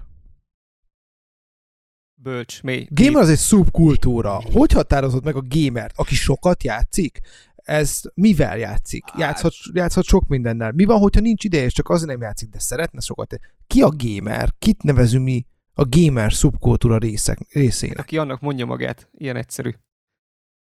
[2.13, 2.87] Bölcs, mély.
[2.89, 4.41] Gamer az egy szubkultúra.
[4.51, 7.19] Hogy határozott meg a gamert, aki sokat játszik?
[7.55, 9.03] Ez mivel játszik?
[9.17, 10.71] Játszhat, játszhat sok mindennel.
[10.71, 13.35] Mi van, hogyha nincs ideje, és csak azért nem játszik, de szeretne sokat?
[13.67, 14.49] Ki a gamer?
[14.59, 17.99] Kit nevezünk mi a gamer szubkultúra részek, részének?
[17.99, 19.71] Aki annak mondja magát, ilyen egyszerű.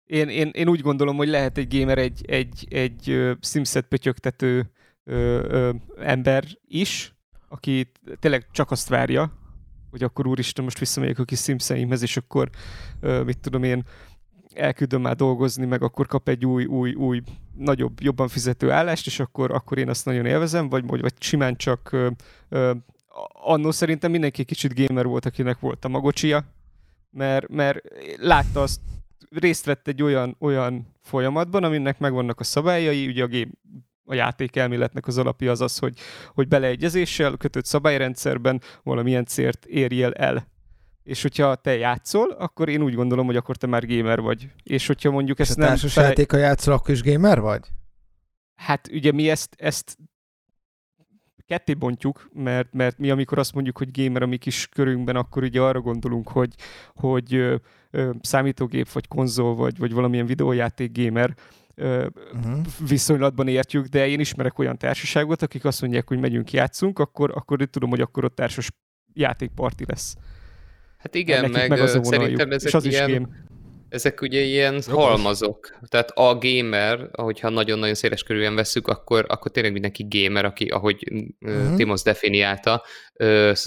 [0.04, 4.70] Én, én, én úgy gondolom, hogy lehet egy gamer egy, egy, egy, egy Simset pötyögtető
[5.10, 7.14] ö, ö, ember is,
[7.48, 9.32] aki tényleg csak azt várja,
[9.90, 12.50] hogy akkor úristen, most visszamegyek a kis szimszeimhez, és akkor,
[13.00, 13.84] ö, mit tudom én,
[14.54, 17.22] elküldöm már dolgozni, meg akkor kap egy új, új, új,
[17.56, 21.56] nagyobb, jobban fizető állást, és akkor, akkor én azt nagyon élvezem, vagy, vagy, vagy simán
[21.56, 22.08] csak ö,
[22.48, 22.72] ö,
[23.42, 26.44] annó szerintem mindenki kicsit gamer volt, akinek volt a magocsia,
[27.10, 27.78] mert, mert
[28.16, 28.80] látta azt,
[29.30, 33.50] részt vett egy olyan, olyan folyamatban, aminek megvannak a szabályai, ugye a game,
[34.04, 35.98] a játékelméletnek az alapja az az, hogy,
[36.34, 40.48] hogy beleegyezéssel, kötött szabályrendszerben valamilyen célt érjél el.
[41.02, 44.48] És hogyha te játszol, akkor én úgy gondolom, hogy akkor te már gamer vagy.
[44.62, 45.68] És hogyha mondjuk ezt és nem...
[45.68, 46.06] társas fele...
[46.06, 47.68] játéka játszol, akkor is gamer vagy?
[48.54, 49.96] Hát ugye mi ezt, ezt
[51.50, 55.42] ketté bontjuk, mert, mert mi amikor azt mondjuk, hogy gamer a mi kis körünkben, akkor
[55.42, 56.54] ugye arra gondolunk, hogy,
[56.94, 57.56] hogy ö,
[57.90, 61.34] ö, számítógép, vagy konzol, vagy, vagy valamilyen videójáték gamer,
[61.80, 62.66] uh-huh.
[62.88, 67.60] viszonylatban értjük, de én ismerek olyan társaságot, akik azt mondják, hogy megyünk, játszunk, akkor, akkor
[67.60, 68.70] én tudom, hogy akkor ott társas
[69.12, 70.16] játékparti lesz.
[70.98, 73.28] Hát igen, meg, meg az szerintem ezek És az ilyen, is game.
[73.90, 75.78] Ezek ugye ilyen halmazok.
[75.88, 81.04] Tehát a gamer, ahogyha nagyon-nagyon széles körülön veszük, akkor, akkor tényleg mindenki gamer, aki, ahogy
[81.40, 81.76] uh-huh.
[81.76, 82.84] Timos definiálta,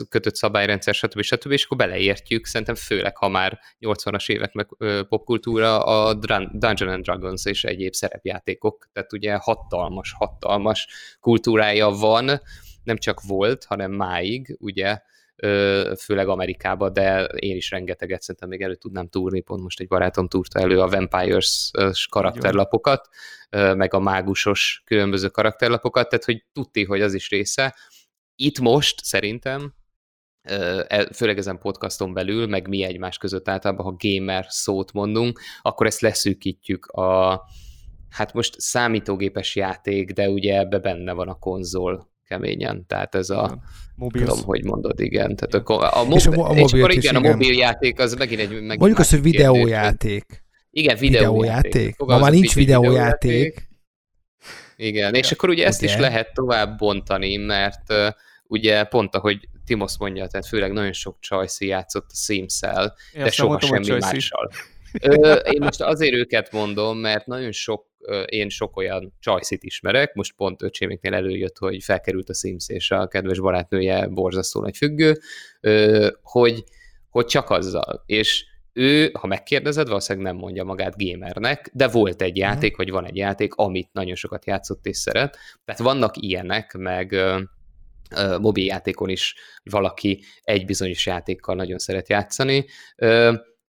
[0.09, 1.21] kötött szabályrendszer, stb.
[1.21, 1.51] stb.
[1.51, 4.67] És akkor beleértjük, szerintem főleg, ha már 80-as évek meg
[5.09, 8.89] popkultúra, a Dungeon and Dragons és egyéb szerepjátékok.
[8.93, 10.87] Tehát ugye hatalmas, hatalmas
[11.19, 12.41] kultúrája van,
[12.83, 15.01] nem csak volt, hanem máig, ugye,
[15.99, 20.27] főleg Amerikába, de én is rengeteget szerintem még elő tudnám túrni, pont most egy barátom
[20.27, 21.71] túrta elő a Vampires
[22.09, 23.09] karakterlapokat,
[23.49, 27.75] meg a mágusos különböző karakterlapokat, tehát hogy tudti, hogy az is része.
[28.35, 29.73] Itt most szerintem
[30.41, 35.85] e, főleg ezen podcaston belül, meg mi egymás között általában, ha gamer szót mondunk, akkor
[35.85, 37.41] ezt leszűkítjük a,
[38.09, 43.61] hát most számítógépes játék, de ugye ebbe benne van a konzol keményen, tehát ez a,
[43.95, 44.25] mobil.
[44.25, 45.35] tudom, hogy mondod, igen.
[45.35, 48.13] Tehát a, a, mob- és, a, a mobil és akkor igen, igen, a mobiljáték az
[48.13, 48.49] megint egy...
[48.49, 50.43] Megint Mondjuk azt, hogy videójáték.
[50.69, 51.73] Igen, videójáték.
[51.73, 51.97] videójáték.
[51.97, 53.31] Ma már nincs videójáték.
[53.31, 53.71] videójáték.
[54.75, 55.93] Igen, és akkor ugye ezt okay.
[55.93, 58.07] is lehet tovább bontani, mert uh,
[58.47, 63.59] ugye pont ahogy Timos mondja, tehát főleg nagyon sok Csajci játszott a Sims-el, de soha
[63.59, 64.51] semmi mással.
[65.01, 67.85] Ö, én most azért őket mondom, mert nagyon sok,
[68.25, 73.07] én sok olyan csajszit ismerek, most pont öcséméknél előjött, hogy felkerült a Sims és a
[73.07, 75.19] kedves barátnője borzasztó nagy függő,
[76.21, 76.63] hogy,
[77.09, 78.03] hogy csak azzal.
[78.05, 82.39] És ő, ha megkérdezed, valószínűleg nem mondja magát gamernek, de volt egy mhm.
[82.39, 85.37] játék, vagy van egy játék, amit nagyon sokat játszott és szeret.
[85.65, 87.15] Tehát vannak ilyenek, meg
[88.39, 92.65] mobiljátékon is valaki egy bizonyos játékkal nagyon szeret játszani.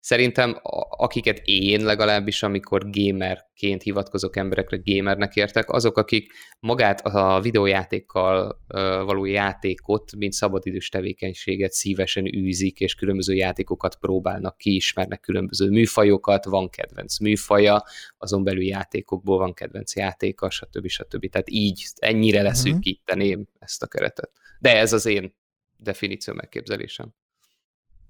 [0.00, 8.60] Szerintem akiket én legalábbis, amikor gamerként hivatkozok emberekre, gamernek értek, azok, akik magát a videójátékkal
[9.04, 16.44] való játékot, mint szabadidős tevékenységet szívesen űzik, és különböző játékokat próbálnak ki, ismernek különböző műfajokat,
[16.44, 17.84] van kedvenc műfaja,
[18.18, 20.88] azon belül játékokból van kedvenc játéka, stb.
[20.88, 21.30] stb.
[21.30, 23.54] Tehát így ennyire leszűkíteném uh-huh.
[23.58, 24.30] ezt a keretet.
[24.58, 25.34] De ez az én
[25.76, 27.14] definíció megképzelésem.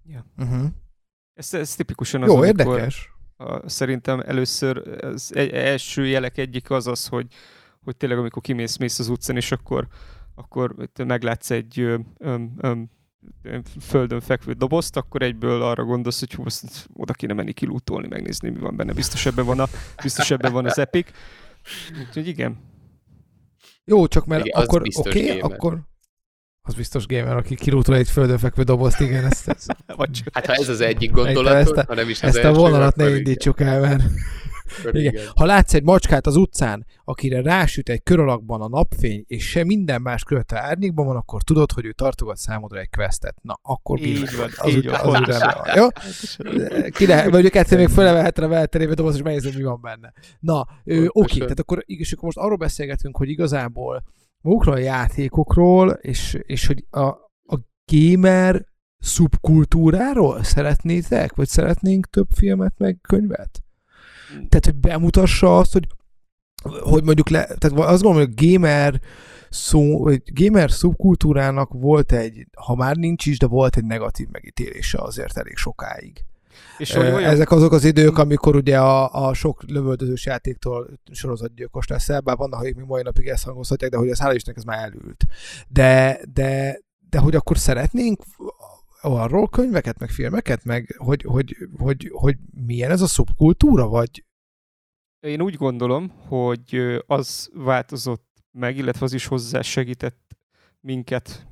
[0.07, 0.27] Ja.
[0.37, 0.67] Uh-huh.
[1.35, 3.11] Ez, ez tipikusan az, Jó, érdekes.
[3.37, 7.27] A, szerintem először az egy, első jelek egyik az az, hogy,
[7.85, 9.87] hogy tényleg amikor kimész mész az utcán, és akkor,
[10.35, 12.77] akkor te meglátsz egy ö, ö, ö,
[13.81, 18.51] földön fekvő dobozt, akkor egyből arra gondolsz, hogy hú, azt oda kéne menni kilútolni, megnézni,
[18.51, 18.93] mi van benne.
[18.93, 19.67] Biztos ebben van, a,
[20.03, 21.11] biztos ebben van az Epic.
[22.07, 22.59] Úgyhogy igen.
[23.85, 25.81] Jó, csak mert igen, akkor oké, okay, akkor
[26.71, 29.77] az biztos gamer, aki kirútol egy földön fekvő dobozt, igen, ezt, ezt...
[30.33, 32.97] Hát ha ez az egyik gondolat, ezt a, ha nem is az Ezt a vonalat
[32.97, 34.03] ne indítsuk el, mert...
[34.79, 34.95] Igen.
[34.95, 35.25] igen.
[35.35, 39.65] Ha látsz egy macskát az utcán, akire rásüt egy kör alakban a napfény, és se
[39.65, 43.37] minden más körte árnyékban van, akkor tudod, hogy ő tartogat számodra egy questet.
[43.43, 45.25] Na, akkor így van, az, így az, van.
[45.25, 45.87] Az, az jó?
[46.91, 50.13] Ki lehet, mondjuk egyszer még fölevehetre a velterébe doboz, és megnézem, mi van benne.
[50.41, 54.03] Na, oké, okay, tehát akkor, és akkor most arról beszélgetünk, hogy igazából
[54.41, 57.07] magukról a játékokról, és, és hogy a,
[57.47, 57.59] a
[57.93, 58.65] gamer
[58.99, 63.63] szubkultúráról szeretnétek, vagy szeretnénk több filmet, meg könyvet?
[64.49, 65.87] Tehát, hogy bemutassa azt, hogy
[66.63, 69.01] hogy mondjuk le, tehát azt gondolom, hogy a gamer
[69.49, 74.99] szó, hogy gamer szubkultúrának volt egy, ha már nincs is, de volt egy negatív megítélése
[74.99, 76.25] azért elég sokáig.
[76.79, 77.31] És hogy olyan...
[77.31, 82.61] Ezek azok az idők, amikor ugye a, a sok lövöldözős játéktól sorozatgyilkos leszel, bár vannak,
[82.61, 85.27] akik még mai napig ezt hangozhatják, de hogy ez hála Istennek ez már elült.
[85.69, 88.23] De, de, de hogy akkor szeretnénk
[89.01, 92.37] arról könyveket, meg filmeket, meg hogy, hogy, hogy, hogy
[92.67, 94.25] milyen ez a szubkultúra, vagy?
[95.21, 100.37] Én úgy gondolom, hogy az változott meg, illetve az is hozzá segített
[100.81, 101.47] minket,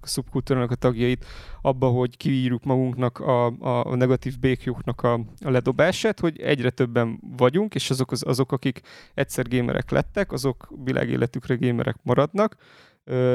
[0.00, 1.24] a szubkultúrának a tagjait
[1.62, 7.20] abba, hogy kiírjuk magunknak a, a, a negatív békjóknak a, a ledobását, hogy egyre többen
[7.36, 8.80] vagyunk, és azok, az, azok, akik
[9.14, 12.56] egyszer gémerek lettek, azok világéletükre gémerek maradnak,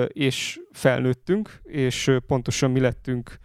[0.08, 3.40] és felnőttünk, és pontosan mi lettünk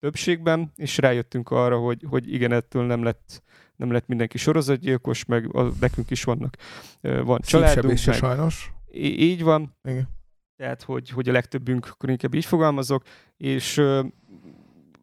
[0.00, 3.44] többségben, és rájöttünk arra, hogy, hogy igen, ettől nem lett
[3.76, 6.56] nem lett mindenki sorozatgyilkos, meg a, nekünk is vannak,
[7.00, 8.04] van családunk.
[8.06, 8.72] Meg, sajnos.
[8.92, 9.76] Így van.
[9.84, 10.15] Igen
[10.56, 13.02] tehát hogy, hogy a legtöbbünk, akkor inkább így fogalmazok,
[13.36, 13.82] és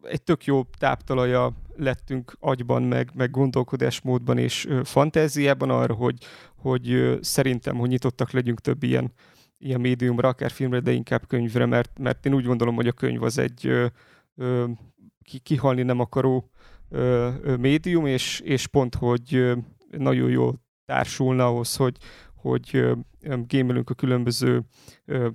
[0.02, 6.16] egy tök jó táptalaja lettünk agyban, meg, meg gondolkodásmódban és fantáziában arra, hogy,
[6.56, 9.12] hogy szerintem, hogy nyitottak legyünk több ilyen,
[9.58, 13.22] ilyen médiumra, akár filmre, de inkább könyvre, mert, mert én úgy gondolom, hogy a könyv
[13.22, 13.86] az egy ö,
[14.34, 14.64] ö,
[15.42, 16.50] kihalni nem akaró
[16.88, 19.54] ö, ö, médium, és, és pont, hogy
[19.90, 21.96] nagyon jól társulna ahhoz, hogy,
[22.34, 22.86] hogy
[23.46, 24.62] gémelünk a különböző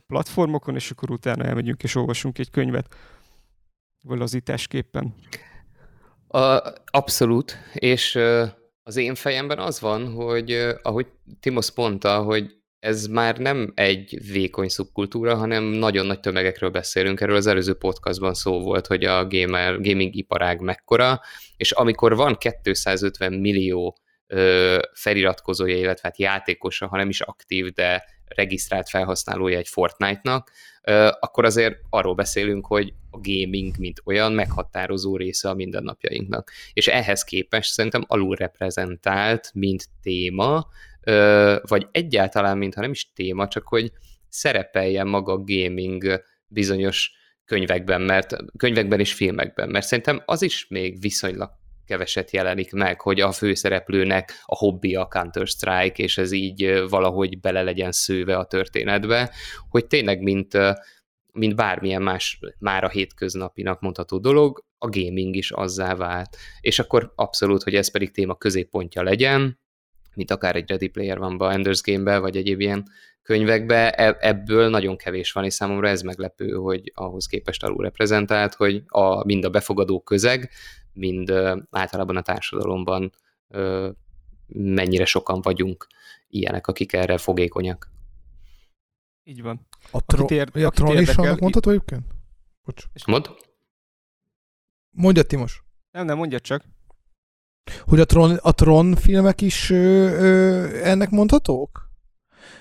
[0.07, 2.95] platformokon, és akkor utána elmegyünk és olvasunk egy könyvet
[4.03, 5.13] lazításképpen.
[6.27, 8.19] A, abszolút, és
[8.83, 11.07] az én fejemben az van, hogy ahogy
[11.39, 17.21] Timos mondta, hogy ez már nem egy vékony szubkultúra, hanem nagyon nagy tömegekről beszélünk.
[17.21, 21.21] Erről az előző podcastban szó volt, hogy a gamer, gaming iparág mekkora,
[21.57, 23.97] és amikor van 250 millió
[24.93, 30.51] feliratkozója, illetve hát játékosa, ha nem is aktív, de regisztrált felhasználója egy Fortnite-nak,
[31.19, 36.51] akkor azért arról beszélünk, hogy a gaming, mint olyan meghatározó része a mindennapjainknak.
[36.73, 40.67] És ehhez képest szerintem alulreprezentált, mint téma,
[41.61, 43.91] vagy egyáltalán, mintha nem is téma, csak hogy
[44.27, 47.11] szerepeljen maga a gaming bizonyos
[47.45, 51.51] könyvekben, mert könyvekben és filmekben, mert szerintem az is még viszonylag
[51.89, 57.61] keveset jelenik meg, hogy a főszereplőnek a hobbi a Counter-Strike, és ez így valahogy bele
[57.61, 59.33] legyen szőve a történetbe,
[59.69, 60.57] hogy tényleg mint,
[61.31, 66.37] mint bármilyen más már a hétköznapinak mondható dolog, a gaming is azzá vált.
[66.61, 69.59] És akkor abszolút, hogy ez pedig téma középpontja legyen,
[70.15, 72.83] mint akár egy Ready Player van Enders Game-be, vagy egyéb ilyen
[73.21, 78.53] könyvekbe e- ebből nagyon kevés van, és számomra ez meglepő, hogy ahhoz képest alul reprezentált,
[78.53, 80.49] hogy a, mind a befogadó közeg,
[80.99, 81.31] mind
[81.69, 83.11] általában a társadalomban
[84.47, 85.87] mennyire sokan vagyunk
[86.27, 87.91] ilyenek, akik erre fogékonyak.
[89.23, 89.67] Így van.
[89.91, 92.05] A, tro- ér, a tron is annak mondható egyébként?
[92.63, 92.83] Bocs.
[93.05, 93.29] Mond?
[94.89, 95.63] Mondja Timos.
[95.91, 96.63] Nem, nem, mondja csak.
[97.81, 101.89] Hogy a Tron, a Tron filmek is ö, ö, ennek mondhatók?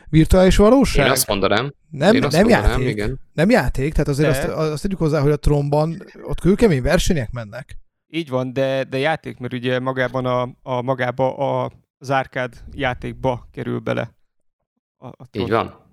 [0.09, 1.07] Virtuális valóság?
[1.07, 1.75] Én azt mondanám.
[1.91, 2.89] Nem, Én nem mondanám, játék.
[2.89, 3.21] Igen.
[3.33, 7.79] Nem játék, tehát azért azt, azt tegyük hozzá, hogy a Tronban ott kőkemény versenyek mennek.
[8.11, 13.49] Így van, de, de játék, mert ugye magában a, a magába a, az árkád játékba
[13.53, 14.15] kerül bele.
[14.97, 15.87] A, a Így van.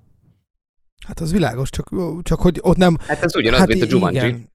[1.07, 1.89] Hát az világos, csak,
[2.21, 2.97] csak hogy ott nem...
[2.99, 4.35] Hát ez ugyanaz, hát mint a Jumanji.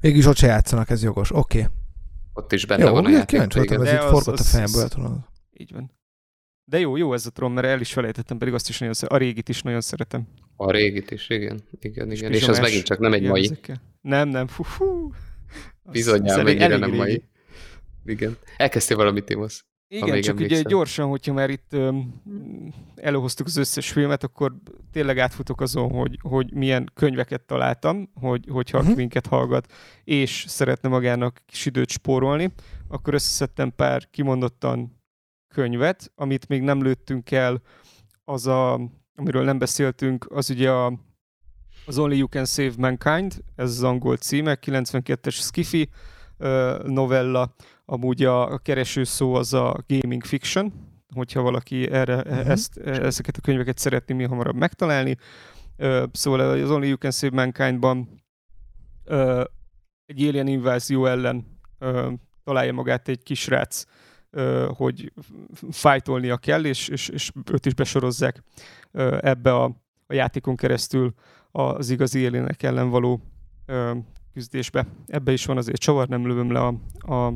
[0.00, 1.30] Végülis ott se játszanak, ez jogos.
[1.32, 1.58] Oké.
[1.58, 1.70] Okay.
[2.32, 3.26] Ott is benne jó, van a játék.
[3.26, 4.82] Kíváncsi voltam, ez itt forgott a fejemből.
[4.82, 5.12] Az...
[5.52, 5.98] Így van.
[6.64, 9.18] De jó, jó ez a trom, mert el is felejtettem, pedig azt is nagyon szeretem.
[9.18, 10.28] A régit is nagyon szeretem.
[10.56, 11.60] A régit is, igen.
[11.80, 12.32] Igen, igen.
[12.32, 13.44] És, és az megint csak nem egy mai.
[13.44, 13.82] Ezekkel.
[14.00, 14.46] Nem, nem.
[14.46, 15.12] Fú, fú.
[15.92, 17.22] Bizonyám, mennyire nem mai.
[18.04, 18.36] Igen.
[18.56, 19.64] Elkezdtél valamit, Timosz?
[19.92, 20.60] Igen, csak emlékszem.
[20.60, 22.22] ugye gyorsan, hogyha már itt um,
[22.96, 24.54] előhoztuk az összes filmet, akkor
[24.92, 28.96] tényleg átfutok azon, hogy, hogy milyen könyveket találtam, hogy, hogyha uh-huh.
[28.96, 29.72] minket hallgat,
[30.04, 32.52] és szeretne magának kis időt spórolni,
[32.88, 35.02] akkor összeszedtem pár kimondottan
[35.54, 37.62] könyvet, amit még nem lőttünk el,
[38.24, 38.80] az a,
[39.14, 40.92] amiről nem beszéltünk, az ugye a,
[41.86, 45.88] az Only You Can Save Mankind, ez az angol címe, 92-es skifi
[46.84, 50.72] novella, Amúgy a kereső szó az a gaming fiction,
[51.14, 52.48] hogyha valaki erre, uh-huh.
[52.48, 55.16] ezt, ezeket a könyveket szeretné mi hamarabb megtalálni.
[56.12, 58.22] Szóval az Only You Can Save Mankind-ban
[60.06, 61.60] egy alien invázió ellen
[62.44, 63.84] találja magát egy kisrác,
[64.68, 65.12] hogy
[65.70, 68.42] fájtolnia kell, és, és, és őt is besorozzák
[69.20, 69.64] ebbe a,
[70.06, 71.14] a játékon keresztül
[71.52, 73.20] az igazi alienek ellen való
[73.68, 73.96] uh,
[74.32, 74.86] küzdésbe.
[75.06, 76.74] Ebbe is van azért csavar, nem lövöm le a,
[77.14, 77.32] a,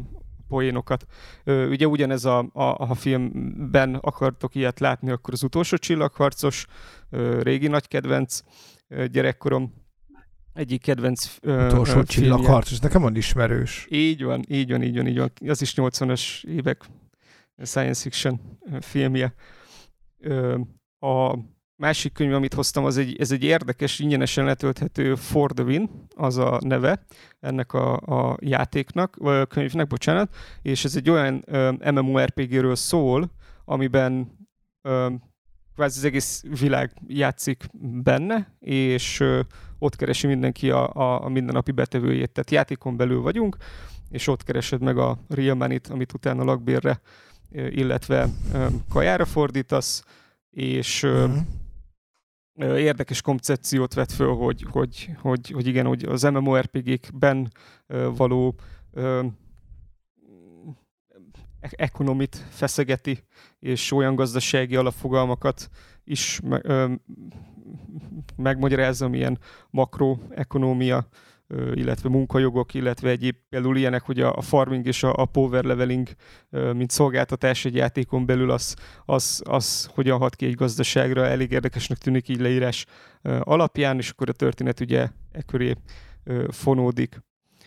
[0.49, 1.07] poénokat.
[1.45, 6.67] Ugye ugyanez a, a, a filmben akartok ilyet látni, akkor az utolsó csillagharcos,
[7.41, 8.41] régi nagy kedvenc
[9.11, 9.73] gyerekkorom,
[10.53, 13.87] egyik kedvenc Utolsó uh, csillagharc, ez nekem van ismerős.
[13.91, 15.33] Így van, így van, így van, így van.
[15.47, 16.85] Az is 80-as évek
[17.63, 18.41] science fiction
[18.81, 19.35] filmje.
[20.99, 21.39] A
[21.77, 26.37] másik könyv, amit hoztam, az egy, ez egy érdekes, ingyenesen letölthető For the Win, az
[26.37, 27.05] a neve
[27.41, 31.45] ennek a, a játéknak, vagy a könyvnek, bocsánat, és ez egy olyan
[31.95, 33.31] MMORPG-ről szól,
[33.65, 34.39] amiben
[34.83, 35.11] ö,
[35.75, 37.65] kvázi az egész világ játszik
[38.03, 39.41] benne, és ö,
[39.79, 42.33] ott keresi mindenki a, a, a mindennapi betevőjét.
[42.33, 43.57] Tehát játékon belül vagyunk,
[44.11, 47.01] és ott keresed meg a real money-t, amit utána lakbérre,
[47.51, 50.05] illetve ö, kajára fordítasz,
[50.51, 51.39] és mm-hmm
[52.57, 57.53] érdekes koncepciót vett föl, hogy, hogy, hogy, hogy igen, hogy az MMORPG-kben
[58.17, 58.55] való
[61.61, 63.25] ekonomit feszegeti,
[63.59, 65.69] és olyan gazdasági alapfogalmakat
[66.05, 66.41] is
[68.37, 69.39] megmagyarázza, milyen
[69.71, 71.09] makroekonómia
[71.75, 76.09] illetve munkajogok, illetve egyéb például ilyenek, hogy a farming és a, power leveling,
[76.51, 81.99] mint szolgáltatás egy játékon belül, az, az, az hogyan hat ki egy gazdaságra, elég érdekesnek
[81.99, 82.87] tűnik így leírás
[83.23, 85.75] alapján, és akkor a történet ugye e köré
[86.49, 87.23] fonódik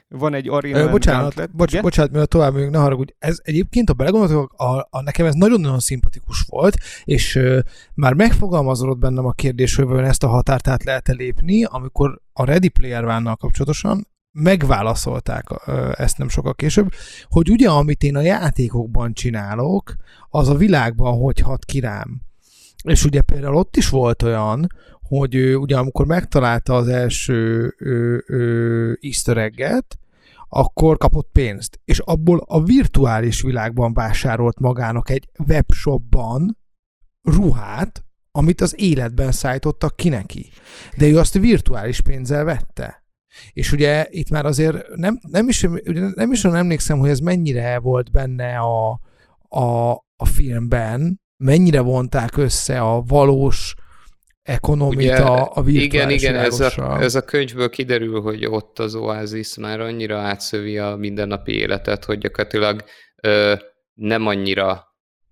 [0.09, 3.13] van egy Arena Ö, bocsánat, bocs, bocsánat, mert tovább megyünk, ne haragudj.
[3.19, 7.59] Ez egyébként, ha belegondoltok, a, a, nekem ez nagyon-nagyon szimpatikus volt, és ö,
[7.93, 12.45] már megfogalmazódott bennem a kérdés, hogy vajon ezt a határt át lehet-e lépni, amikor a
[12.45, 15.45] Ready Player one kapcsolatosan megválaszolták
[15.93, 16.91] ezt nem sokkal később,
[17.23, 19.95] hogy ugye amit én a játékokban csinálok,
[20.29, 22.21] az a világban hogy hat ki rám.
[22.83, 24.67] És ugye például ott is volt olyan,
[25.07, 29.97] hogy ő ugye amikor megtalálta az első ő, ő, easter egget,
[30.49, 36.57] akkor kapott pénzt, és abból a virtuális világban vásárolt magának egy webshopban
[37.21, 40.49] ruhát, amit az életben szállítottak ki neki.
[40.97, 43.05] De ő azt virtuális pénzzel vette.
[43.53, 45.67] És ugye itt már azért nem, nem is,
[46.15, 48.99] nem is emlékszem, hogy ez mennyire volt benne a,
[49.49, 53.75] a, a filmben, mennyire vonták össze a valós
[54.47, 58.95] ekonomita Ugye, a virtuális Igen, igen, ez a, ez a könyvből kiderül, hogy ott az
[58.95, 62.83] oázis már annyira átszövi a mindennapi életet, hogy gyakorlatilag
[63.21, 63.53] ö,
[63.93, 64.86] nem annyira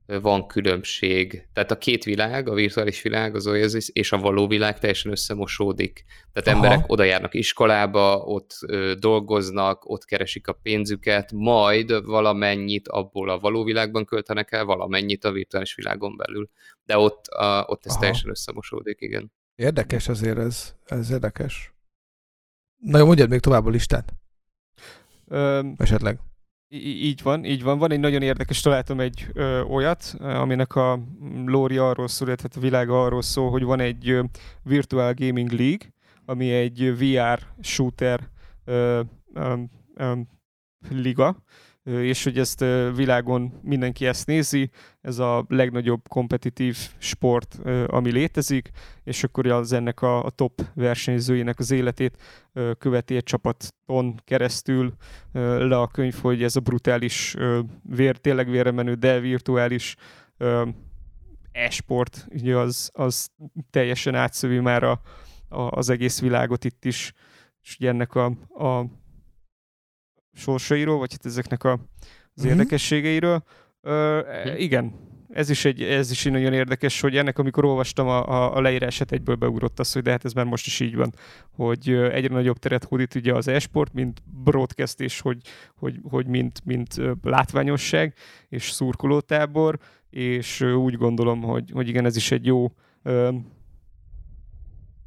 [0.06, 1.48] van különbség.
[1.54, 6.06] Tehát a két világ, a virtuális világ, az Oasis és a való világ teljesen összemosódik.
[6.34, 6.66] Tehát Aha.
[6.66, 13.40] emberek oda járnak iskolába, ott ö, dolgoznak, ott keresik a pénzüket, majd valamennyit abból a
[13.40, 16.50] való világban költenek el, valamennyit a virtuális világon belül.
[16.86, 18.00] De ott, a, ott ez Aha.
[18.00, 19.32] teljesen összemosódik, igen.
[19.56, 21.74] Érdekes azért ez, ez érdekes.
[22.78, 24.14] Na jó, mondjad még tovább a listát.
[25.28, 26.20] Öm, Esetleg.
[26.70, 27.78] Így van, így van.
[27.78, 31.00] Van egy nagyon érdekes, találtam egy ö, olyat, aminek a
[31.46, 34.24] lóri arról szól, illetve a világ arról szól, hogy van egy ö,
[34.64, 35.94] Virtual Gaming League,
[36.26, 38.30] ami egy VR shooter
[38.66, 39.02] ö,
[39.34, 39.54] ö,
[39.96, 40.14] ö,
[40.90, 41.44] liga,
[41.86, 42.60] és hogy ezt
[42.96, 44.70] világon mindenki ezt nézi,
[45.02, 48.70] ez a legnagyobb kompetitív sport, ami létezik,
[49.04, 52.18] és akkor az ennek a, a top versenyzőjének az életét
[52.78, 54.94] követi egy csapaton keresztül
[55.32, 57.36] le a könyv, hogy ez a brutális,
[57.82, 59.96] vér, tényleg vérre menő, de virtuális
[61.52, 63.30] e-sport, ugye az, az
[63.70, 65.02] teljesen átszövi már a,
[65.50, 67.14] a, az egész világot itt is,
[67.62, 68.26] és ugye ennek a,
[68.58, 68.86] a
[70.36, 72.50] sorsairól, vagy hát ezeknek a, az mm-hmm.
[72.50, 73.44] érdekességeiről.
[73.82, 74.56] Ö, mm.
[74.58, 74.94] Igen,
[75.30, 79.12] ez is, egy, ez is nagyon érdekes, hogy ennek, amikor olvastam a, a, a leírását,
[79.12, 81.14] egyből beugrott az, hogy de hát ez már most is így van,
[81.52, 85.38] hogy egyre nagyobb teret hódít ugye az e-sport, mint broadcast, és hogy,
[85.76, 88.14] hogy, hogy mint, mint látványosság
[88.50, 89.80] és szurkolótábor,
[90.10, 92.72] és úgy gondolom, hogy, hogy igen, ez is egy jó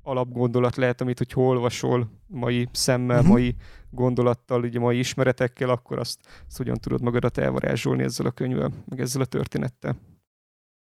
[0.02, 3.32] alapgondolat lehet, amit, hogy olvasol mai szemmel, uh-huh.
[3.32, 3.54] mai
[3.90, 9.00] gondolattal, ugye mai ismeretekkel, akkor azt, azt hogyan tudod magadat elvarázsolni ezzel a könyvvel, meg
[9.00, 9.96] ezzel a történettel.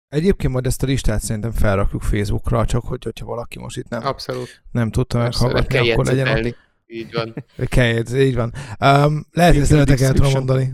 [0.07, 4.05] Egyébként majd ezt a listát szerintem felrakjuk Facebookra, csak hogy, hogyha valaki most itt nem,
[4.05, 4.63] Abszolút.
[4.71, 6.55] nem tudta meghallgatni, akkor legyen ott.
[6.87, 7.33] Így van.
[7.67, 8.53] Kell így van.
[8.79, 10.73] Um, lehet, hogy ezt el tudom mondani.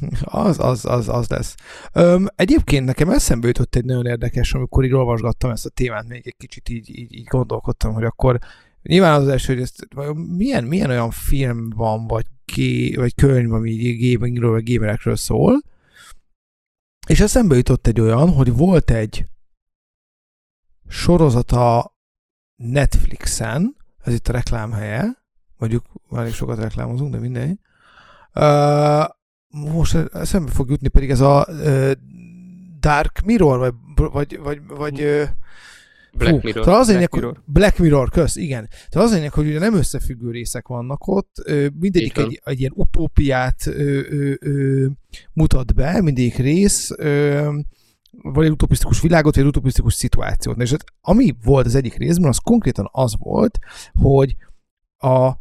[0.24, 1.54] Az, az, az, az lesz.
[1.92, 6.26] Öm, egyébként nekem eszembe jutott egy nagyon érdekes, amikor így olvasgattam ezt a témát, még
[6.26, 8.38] egy kicsit így, így, így gondolkodtam, hogy akkor
[8.82, 9.88] nyilván az első, hogy ezt,
[10.36, 15.60] milyen, milyen olyan film van, vagy, ké, vagy könyv, ami gamingről, vagy gamerekről szól,
[17.06, 19.24] és eszembe jutott egy olyan, hogy volt egy
[20.88, 21.94] sorozata
[22.56, 25.24] Netflixen, ez itt a reklámhelye,
[25.58, 27.58] mondjuk elég sokat reklámozunk, de mindegy,
[28.34, 29.04] uh,
[29.48, 31.92] most eszembe fog jutni pedig ez a uh,
[32.80, 33.74] Dark Mirror, vagy,
[34.12, 35.28] vagy, vagy, vagy uh,
[36.12, 36.64] Black Fú, Mirror.
[36.64, 37.42] Tehát az Black, Mirror.
[37.44, 38.68] Black Mirror, kösz, igen.
[38.88, 41.34] Tehát az lényeg, hogy ugye nem összefüggő részek vannak ott,
[41.78, 44.86] mindegyik egy, egy ilyen utópiát ö, ö, ö,
[45.32, 47.58] mutat be, mindegyik rész, ö,
[48.22, 50.60] vagy egy utopisztikus világot, vagy egy utopisztikus szituációt.
[50.60, 53.58] És hát, ami volt az egyik részben, az konkrétan az volt,
[54.00, 54.36] hogy
[54.96, 55.32] a,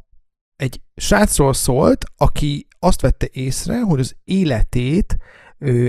[0.55, 5.17] egy srácról szólt, aki azt vette észre, hogy az életét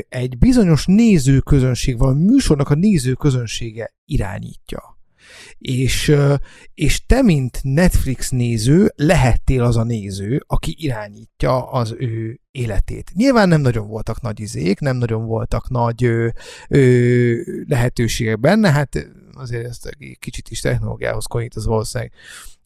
[0.09, 4.99] egy bizonyos nézőközönség, valami műsornak a nézőközönsége irányítja.
[5.59, 6.17] És,
[6.75, 13.11] és te, mint Netflix néző, lehettél az a néző, aki irányítja az ő életét.
[13.15, 16.29] Nyilván nem nagyon voltak nagy izék, nem nagyon voltak nagy ö,
[16.69, 17.35] ö,
[17.67, 22.13] lehetőségek benne, hát azért ezt kicsit is technológiához konyít, az valószínűleg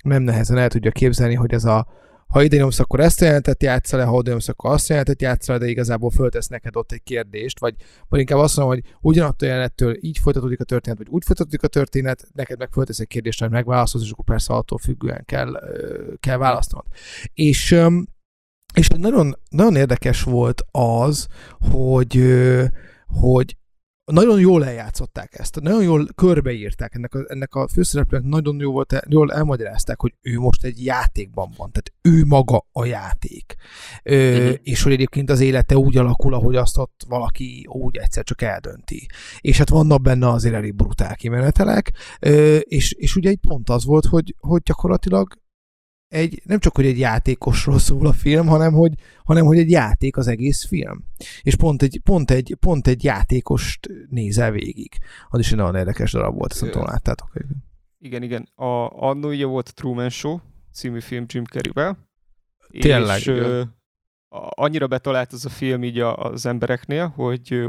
[0.03, 1.87] nem nehezen el tudja képzelni, hogy ez a,
[2.35, 5.59] ha ide nyomsz, akkor ezt jelentet játszol le, ha oda nyomsz, akkor azt jelentet játszol
[5.59, 7.75] de igazából föltesz neked ott egy kérdést, vagy,
[8.09, 11.69] vagy inkább azt mondom, hogy ugyanattól jelenettől így folytatódik a történet, vagy úgy folytatódik a
[11.69, 15.61] történet, neked meg föltesz egy kérdést, hogy megválaszolsz, és akkor persze attól függően kell,
[16.21, 16.85] kell választanod.
[17.35, 17.77] És
[18.75, 21.27] és nagyon, nagyon érdekes volt az,
[21.59, 22.23] hogy,
[23.07, 23.57] hogy
[24.05, 29.03] nagyon jól eljátszották ezt, nagyon jól körbeírták ennek a, ennek a főszereplőnek, nagyon jól, volt,
[29.09, 33.55] jól elmagyarázták, hogy ő most egy játékban van, tehát ő maga a játék.
[34.03, 34.57] Ö, uh-huh.
[34.63, 39.07] És hogy egyébként az élete úgy alakul, ahogy azt ott valaki úgy egyszer csak eldönti.
[39.41, 43.85] És hát vannak benne azért elég brutál kimenetelek, ö, és, és ugye egy pont az
[43.85, 45.43] volt, hogy, hogy gyakorlatilag
[46.09, 48.93] egy, nem csak, hogy egy játékosról szól a film, hanem hogy,
[49.25, 51.05] hanem, hogy egy játék az egész film.
[51.43, 54.93] És pont egy, pont egy, pont egy játékost nézel végig.
[55.29, 57.33] Az is egy nagyon érdekes darab volt, ezt nem tudom, láttátok.
[57.99, 58.49] Igen, igen.
[58.55, 60.39] A, annó ugye volt a Truman Show
[60.75, 61.99] című film Jim Carrey-vel.
[62.81, 63.19] Tényleg.
[63.19, 63.63] És, ö,
[64.49, 67.69] annyira betalált az a film így a, az embereknél, hogy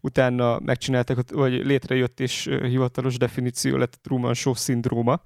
[0.00, 5.22] utána megcsináltak, vagy létrejött és hivatalos definíció lett a Truman Show szindróma,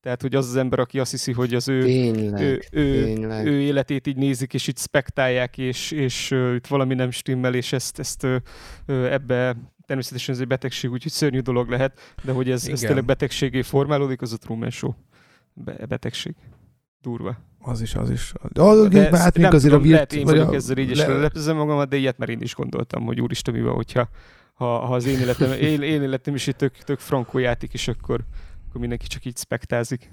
[0.00, 3.46] tehát, hogy az az ember, aki azt hiszi, hogy az ő, tényleg, ő, ő, tényleg.
[3.46, 7.98] ő életét így nézik, és itt spektálják, és, és itt valami nem stimmel, és ezt,
[7.98, 8.26] ezt
[8.86, 9.56] ebbe
[9.86, 14.22] természetesen ez egy betegség, úgyhogy szörnyű dolog lehet, de hogy ez, ez tényleg betegségé formálódik,
[14.22, 14.92] az a Truman Show
[15.52, 16.34] Be- betegség.
[17.04, 17.36] Durva.
[17.58, 18.32] Az is, az is.
[18.52, 20.54] De, az, de hát azért tudom, a virt, lehet én vagyok a...
[20.54, 21.04] ezzel így, és
[21.44, 21.52] le...
[21.52, 24.08] magamat, de ilyet már én is gondoltam, hogy úristen, mi van, hogyha
[24.54, 27.88] ha, ha az én életem, én, én életem is egy tök, tök frankó játék, és
[27.88, 28.24] akkor,
[28.68, 30.12] akkor mindenki csak így spektázik.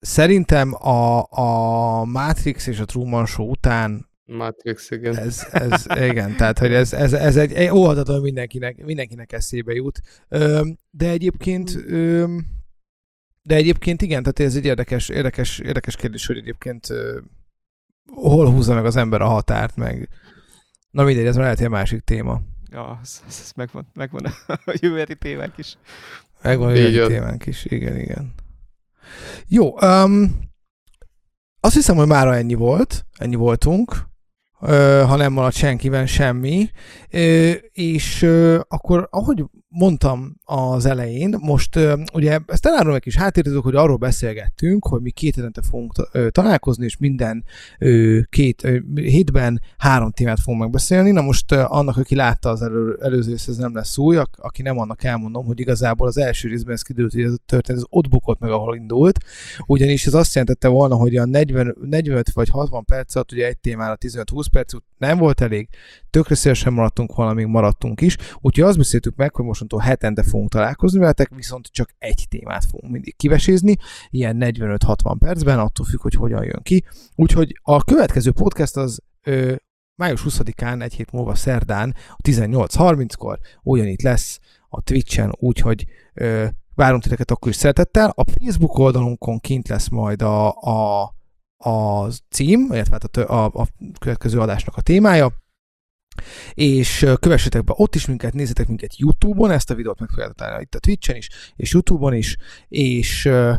[0.00, 5.16] Szerintem a, a Matrix és a Truman Show után Matrix, igen.
[5.16, 10.00] Ez, ez igen, tehát hogy ez, ez, ez egy, egy óhatatlan mindenkinek, mindenkinek eszébe jut.
[10.90, 11.70] De egyébként
[13.46, 16.86] de egyébként igen, tehát ez egy érdekes, érdekes, érdekes kérdés, hogy egyébként
[18.06, 20.08] hol húzza meg az ember a határt, meg
[20.90, 22.40] na mindegy, ez már lehet egy másik téma.
[22.70, 25.78] Ja, ez, ez megvan, megvan a jövőheti témánk is.
[26.42, 28.34] Megvan a jövőheti témánk is, igen, igen.
[29.48, 30.40] Jó, um,
[31.60, 34.12] azt hiszem, hogy mára ennyi volt, ennyi voltunk
[35.06, 36.70] ha nem maradt senkiben semmi.
[37.72, 38.22] És
[38.68, 39.44] akkor, ahogy
[39.76, 41.78] mondtam az elején, most
[42.12, 45.92] ugye ezt elárulom egy kis háttérítők, hogy arról beszélgettünk, hogy mi két hetente fogunk
[46.30, 47.44] találkozni, és minden
[48.28, 51.10] két hétben három témát fogunk megbeszélni.
[51.10, 54.78] Na most annak, aki látta az elő, előző rész, ez nem lesz új, aki nem
[54.78, 58.38] annak elmondom, hogy igazából az első részben ez kiderült, hogy ez történt, az ott bukott
[58.38, 59.18] meg, ahol indult,
[59.66, 63.58] ugyanis ez azt jelentette volna, hogy a 40, 45 vagy 60 perc alatt, ugye egy
[63.58, 65.68] témára 15-20 perc nem volt elég,
[66.10, 70.98] tökre szélesen maradtunk, valamíg maradtunk is, úgyhogy azt beszéltük meg, hogy mostantól hetente fogunk találkozni
[70.98, 73.76] veletek, viszont csak egy témát fogunk mindig kivesézni,
[74.10, 76.84] ilyen 45-60 percben, attól függ, hogy hogyan jön ki.
[77.14, 79.54] Úgyhogy a következő podcast az ö,
[79.94, 87.30] május 20-án, egy hét múlva szerdán, 18.30-kor ugyanitt lesz a Twitch-en, úgyhogy ö, várunk titeket
[87.30, 88.12] akkor is szeretettel.
[88.16, 91.14] A Facebook oldalunkon kint lesz majd a, a
[91.64, 93.66] a cím, illetve hát a, a, a
[93.98, 95.32] következő adásnak a témája,
[96.54, 100.62] és kövessetek be ott is minket, nézzetek minket YouTube-on, ezt a videót meg fogjátok találni
[100.62, 102.36] itt a Twitch-en is, és YouTube-on is,
[102.68, 103.56] és uh,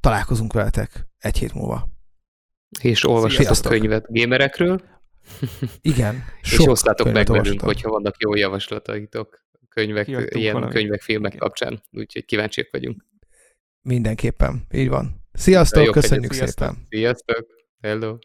[0.00, 1.88] találkozunk veletek egy hét múlva.
[2.80, 4.80] És olvassatok könyvet gamerekről.
[5.80, 6.24] Igen.
[6.42, 10.72] és osztátok meg velünk, hogyha vannak jó javaslataitok könyvek, Kiadtunk ilyen valami.
[10.72, 11.46] könyvek, filmek Igen.
[11.46, 13.04] kapcsán, úgyhogy kíváncsiak vagyunk.
[13.82, 15.23] Mindenképpen, így van.
[15.34, 16.86] Sziasztok, köszönjük szépen.
[16.88, 17.46] Sziasztok,
[17.80, 18.18] hello.